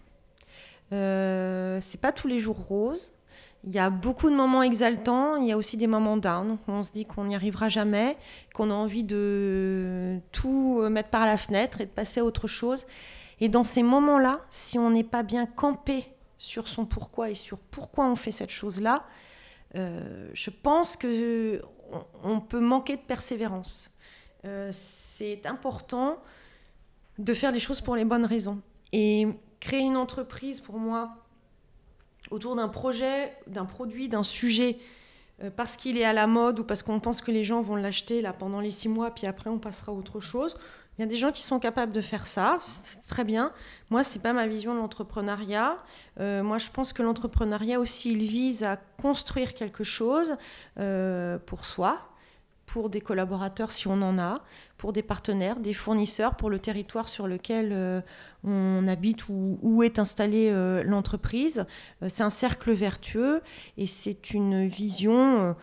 Euh, 0.92 1.78
c'est 1.80 2.00
pas 2.00 2.12
tous 2.12 2.28
les 2.28 2.40
jours 2.40 2.58
rose. 2.58 3.12
Il 3.66 3.72
y 3.72 3.78
a 3.78 3.88
beaucoup 3.88 4.28
de 4.28 4.34
moments 4.34 4.62
exaltants, 4.62 5.36
il 5.36 5.46
y 5.46 5.52
a 5.52 5.56
aussi 5.56 5.78
des 5.78 5.86
moments 5.86 6.18
down. 6.18 6.58
On 6.68 6.84
se 6.84 6.92
dit 6.92 7.06
qu'on 7.06 7.24
n'y 7.24 7.34
arrivera 7.34 7.70
jamais, 7.70 8.18
qu'on 8.54 8.70
a 8.70 8.74
envie 8.74 9.04
de 9.04 10.18
tout 10.32 10.82
mettre 10.90 11.08
par 11.08 11.24
la 11.24 11.38
fenêtre 11.38 11.80
et 11.80 11.86
de 11.86 11.90
passer 11.90 12.20
à 12.20 12.24
autre 12.24 12.46
chose. 12.46 12.86
Et 13.40 13.48
dans 13.48 13.64
ces 13.64 13.82
moments-là, 13.82 14.42
si 14.50 14.78
on 14.78 14.90
n'est 14.90 15.02
pas 15.04 15.22
bien 15.22 15.46
campé 15.46 16.04
sur 16.38 16.68
son 16.68 16.84
pourquoi 16.84 17.30
et 17.30 17.34
sur 17.34 17.58
pourquoi 17.58 18.06
on 18.06 18.16
fait 18.16 18.30
cette 18.30 18.50
chose-là, 18.50 19.06
euh, 19.76 20.28
je 20.32 20.50
pense 20.50 20.96
que 20.96 21.62
on, 22.22 22.40
peut 22.40 22.60
manquer 22.60 22.96
de 22.96 23.02
persévérance. 23.02 23.90
Euh, 24.44 24.70
c'est 24.72 25.46
important 25.46 26.18
de 27.18 27.34
faire 27.34 27.52
les 27.52 27.60
choses 27.60 27.80
pour 27.80 27.96
les 27.96 28.04
bonnes 28.04 28.24
raisons. 28.24 28.60
Et 28.92 29.28
créer 29.64 29.80
une 29.80 29.96
entreprise, 29.96 30.60
pour 30.60 30.78
moi, 30.78 31.16
autour 32.30 32.54
d'un 32.54 32.68
projet, 32.68 33.34
d'un 33.46 33.64
produit, 33.64 34.10
d'un 34.10 34.22
sujet, 34.22 34.76
euh, 35.42 35.50
parce 35.50 35.78
qu'il 35.78 35.96
est 35.96 36.04
à 36.04 36.12
la 36.12 36.26
mode 36.26 36.58
ou 36.58 36.64
parce 36.64 36.82
qu'on 36.82 37.00
pense 37.00 37.22
que 37.22 37.30
les 37.30 37.44
gens 37.44 37.62
vont 37.62 37.74
l'acheter 37.74 38.20
là 38.20 38.34
pendant 38.34 38.60
les 38.60 38.70
six 38.70 38.90
mois, 38.90 39.10
puis 39.10 39.26
après 39.26 39.48
on 39.48 39.58
passera 39.58 39.90
à 39.90 39.94
autre 39.94 40.20
chose. 40.20 40.58
Il 40.96 41.00
y 41.00 41.04
a 41.04 41.06
des 41.06 41.16
gens 41.16 41.32
qui 41.32 41.42
sont 41.42 41.58
capables 41.58 41.92
de 41.92 42.02
faire 42.02 42.26
ça, 42.26 42.60
c'est 42.62 43.06
très 43.08 43.24
bien. 43.24 43.52
Moi, 43.90 44.04
c'est 44.04 44.20
pas 44.20 44.34
ma 44.34 44.46
vision 44.46 44.74
de 44.74 44.78
l'entrepreneuriat. 44.78 45.82
Euh, 46.20 46.42
moi, 46.42 46.58
je 46.58 46.68
pense 46.70 46.92
que 46.92 47.02
l'entrepreneuriat 47.02 47.80
aussi, 47.80 48.12
il 48.12 48.28
vise 48.28 48.62
à 48.62 48.76
construire 48.76 49.54
quelque 49.54 49.82
chose 49.82 50.36
euh, 50.78 51.38
pour 51.38 51.64
soi, 51.64 51.98
pour 52.66 52.90
des 52.90 53.00
collaborateurs 53.00 53.72
si 53.72 53.88
on 53.88 54.02
en 54.02 54.18
a, 54.18 54.42
pour 54.78 54.92
des 54.92 55.02
partenaires, 55.02 55.60
des 55.60 55.72
fournisseurs, 55.72 56.36
pour 56.36 56.50
le 56.50 56.58
territoire 56.58 57.08
sur 57.08 57.26
lequel 57.26 57.70
euh, 57.72 58.00
on 58.42 58.86
habite 58.88 59.28
ou 59.28 59.58
où 59.62 59.82
est 59.82 59.98
installée 59.98 60.50
euh, 60.50 60.82
l'entreprise. 60.82 61.66
Euh, 62.02 62.08
c'est 62.08 62.22
un 62.22 62.30
cercle 62.30 62.72
vertueux 62.72 63.42
et 63.76 63.86
c'est 63.86 64.32
une 64.32 64.66
vision 64.66 65.54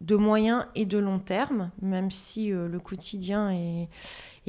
de 0.00 0.16
moyen 0.16 0.68
et 0.74 0.84
de 0.84 0.98
long 0.98 1.18
terme, 1.18 1.70
même 1.80 2.10
si 2.10 2.48
le 2.48 2.78
quotidien 2.78 3.50
est, 3.50 3.88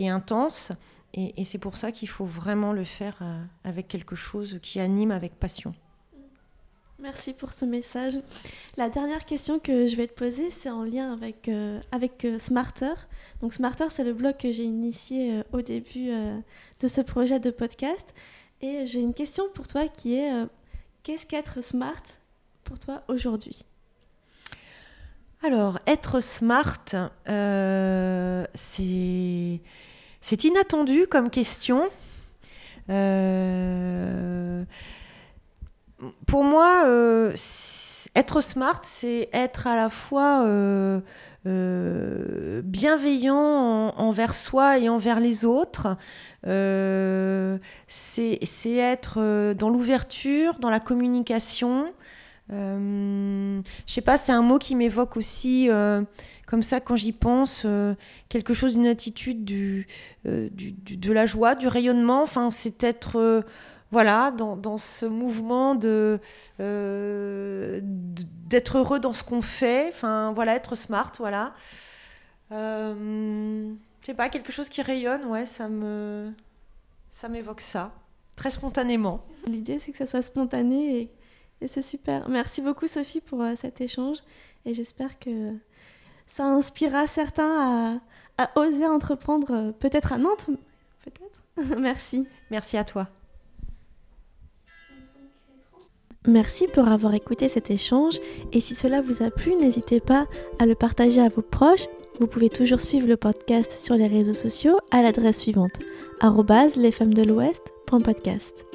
intense. 0.09 0.73
Et 1.13 1.45
c'est 1.45 1.57
pour 1.57 1.75
ça 1.75 1.91
qu'il 1.91 2.09
faut 2.09 2.25
vraiment 2.25 2.73
le 2.73 2.83
faire 2.83 3.23
avec 3.63 3.87
quelque 3.87 4.15
chose 4.15 4.59
qui 4.61 4.79
anime 4.79 5.09
avec 5.09 5.39
passion. 5.39 5.73
Merci 6.99 7.33
pour 7.33 7.53
ce 7.53 7.63
message. 7.63 8.13
La 8.75 8.89
dernière 8.89 9.23
question 9.25 9.59
que 9.59 9.85
je 9.85 9.95
vais 9.95 10.07
te 10.07 10.13
poser, 10.13 10.49
c'est 10.49 10.71
en 10.71 10.81
lien 10.81 11.13
avec, 11.13 11.47
euh, 11.47 11.79
avec 11.91 12.25
euh, 12.25 12.39
Smarter. 12.39 12.93
Donc 13.39 13.53
Smarter, 13.53 13.85
c'est 13.91 14.03
le 14.03 14.13
blog 14.13 14.35
que 14.37 14.51
j'ai 14.51 14.63
initié 14.63 15.37
euh, 15.37 15.43
au 15.51 15.61
début 15.61 16.09
de 16.79 16.87
ce 16.87 17.01
projet 17.01 17.39
de 17.39 17.51
podcast. 17.51 18.15
Et 18.61 18.87
j'ai 18.87 18.99
une 18.99 19.13
question 19.13 19.43
pour 19.53 19.67
toi 19.67 19.87
qui 19.87 20.15
est, 20.15 20.31
qu'est-ce 21.03 21.27
qu'être 21.27 21.61
smart 21.63 22.01
pour 22.63 22.79
toi 22.79 23.03
aujourd'hui? 23.07 23.61
Alors, 25.43 25.77
être 25.85 26.19
smart, 26.19 26.83
c'est... 28.55 29.61
inattendu 30.43 31.05
comme 31.05 31.29
question. 31.29 31.87
Pour 36.25 36.43
moi, 36.43 36.83
euh, 36.85 37.33
être 38.15 38.41
smart, 38.41 38.79
c'est 38.83 39.29
être 39.33 39.67
à 39.67 39.75
la 39.75 39.89
fois 39.89 40.43
euh, 40.45 41.01
euh, 41.45 42.61
bienveillant 42.63 43.93
envers 43.97 44.33
soi 44.33 44.79
et 44.79 44.89
envers 44.89 45.19
les 45.19 45.45
autres. 45.45 45.97
c'est 47.87 48.75
être 48.75 49.53
dans 49.53 49.69
l'ouverture, 49.69 50.59
dans 50.59 50.69
la 50.69 50.79
communication. 50.79 51.91
je 52.49 53.61
sais 53.87 54.01
pas, 54.01 54.17
c'est 54.17 54.31
un 54.31 54.43
mot 54.43 54.59
qui 54.59 54.75
m'évoque 54.75 55.17
aussi, 55.17 55.69
comme 56.45 56.63
ça, 56.63 56.79
quand 56.79 56.95
j'y 56.95 57.13
pense, 57.13 57.65
quelque 58.29 58.53
chose 58.53 58.75
d'une 58.75 58.87
attitude 58.87 59.43
du, 59.45 59.87
de 60.25 61.11
la 61.11 61.25
joie, 61.25 61.55
du 61.55 61.67
rayonnement. 61.67 62.21
Enfin, 62.21 62.51
c'est 62.51 62.83
être 62.83 63.43
voilà, 63.91 64.31
dans, 64.31 64.77
ce 64.77 65.05
mouvement 65.05 65.75
de 65.75 66.19
euh, 66.59 67.79
d'être 67.83 68.77
heureux 68.77 68.99
dans 68.99 69.13
ce 69.13 69.23
qu'on 69.23 69.41
fait, 69.41 69.87
enfin 69.89 70.33
voilà, 70.33 70.55
être 70.55 70.75
smart, 70.75 71.11
voilà. 71.17 71.53
Euh, 72.51 73.73
je 74.01 74.05
sais 74.05 74.13
pas, 74.13 74.29
quelque 74.29 74.51
chose 74.51 74.69
qui 74.69 74.81
rayonne, 74.81 75.25
ouais, 75.25 75.45
ça 75.45 75.67
me 75.69 76.31
ça 77.09 77.29
m'évoque 77.29 77.61
ça, 77.61 77.91
très 78.35 78.49
spontanément. 78.49 79.23
L'idée 79.47 79.79
c'est 79.79 79.91
que 79.91 79.97
ça 79.97 80.05
soit 80.05 80.21
spontané 80.21 81.11
et, 81.61 81.67
c'est 81.67 81.81
super. 81.81 82.29
Merci 82.29 82.61
beaucoup 82.61 82.85
Sophie 82.85 83.21
pour 83.21 83.41
euh, 83.41 83.55
cet 83.55 83.81
échange 83.81 84.17
et 84.65 84.75
j'espère 84.75 85.17
que 85.17 85.55
ça 86.27 86.45
inspirera 86.45 87.07
certains 87.07 87.99
à, 88.37 88.43
à 88.43 88.59
oser 88.59 88.85
entreprendre, 88.85 89.51
euh, 89.51 89.71
peut-être 89.71 90.13
à 90.13 90.17
Nantes, 90.17 90.49
peut-être. 91.03 91.77
Merci. 91.79 92.27
Merci 92.51 92.77
à 92.77 92.83
toi. 92.83 93.07
Merci 96.27 96.67
pour 96.67 96.87
avoir 96.89 97.13
écouté 97.13 97.47
cet 97.47 97.71
échange 97.71 98.19
et 98.51 98.59
si 98.59 98.75
cela 98.75 99.01
vous 99.01 99.23
a 99.23 99.31
plu, 99.31 99.55
n'hésitez 99.55 100.01
pas 100.01 100.27
à 100.59 100.65
le 100.65 100.75
partager 100.75 101.21
à 101.21 101.29
vos 101.29 101.41
proches. 101.41 101.87
Vous 102.19 102.27
pouvez 102.27 102.49
toujours 102.49 102.81
suivre 102.81 103.07
le 103.07 103.15
podcast 103.15 103.71
sur 103.71 103.95
les 103.95 104.07
réseaux 104.07 104.33
sociaux 104.33 104.77
à 104.91 105.01
l'adresse 105.01 105.39
suivante 105.39 105.79
lesfemmesdelouest.podcast. 106.21 108.65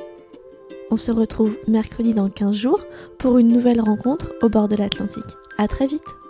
On 0.90 0.96
se 0.96 1.12
retrouve 1.12 1.58
mercredi 1.68 2.14
dans 2.14 2.30
15 2.30 2.54
jours 2.54 2.80
pour 3.18 3.36
une 3.36 3.48
nouvelle 3.48 3.82
rencontre 3.82 4.32
au 4.42 4.48
bord 4.48 4.68
de 4.68 4.76
l'Atlantique. 4.76 5.36
À 5.58 5.68
très 5.68 5.86
vite 5.86 6.21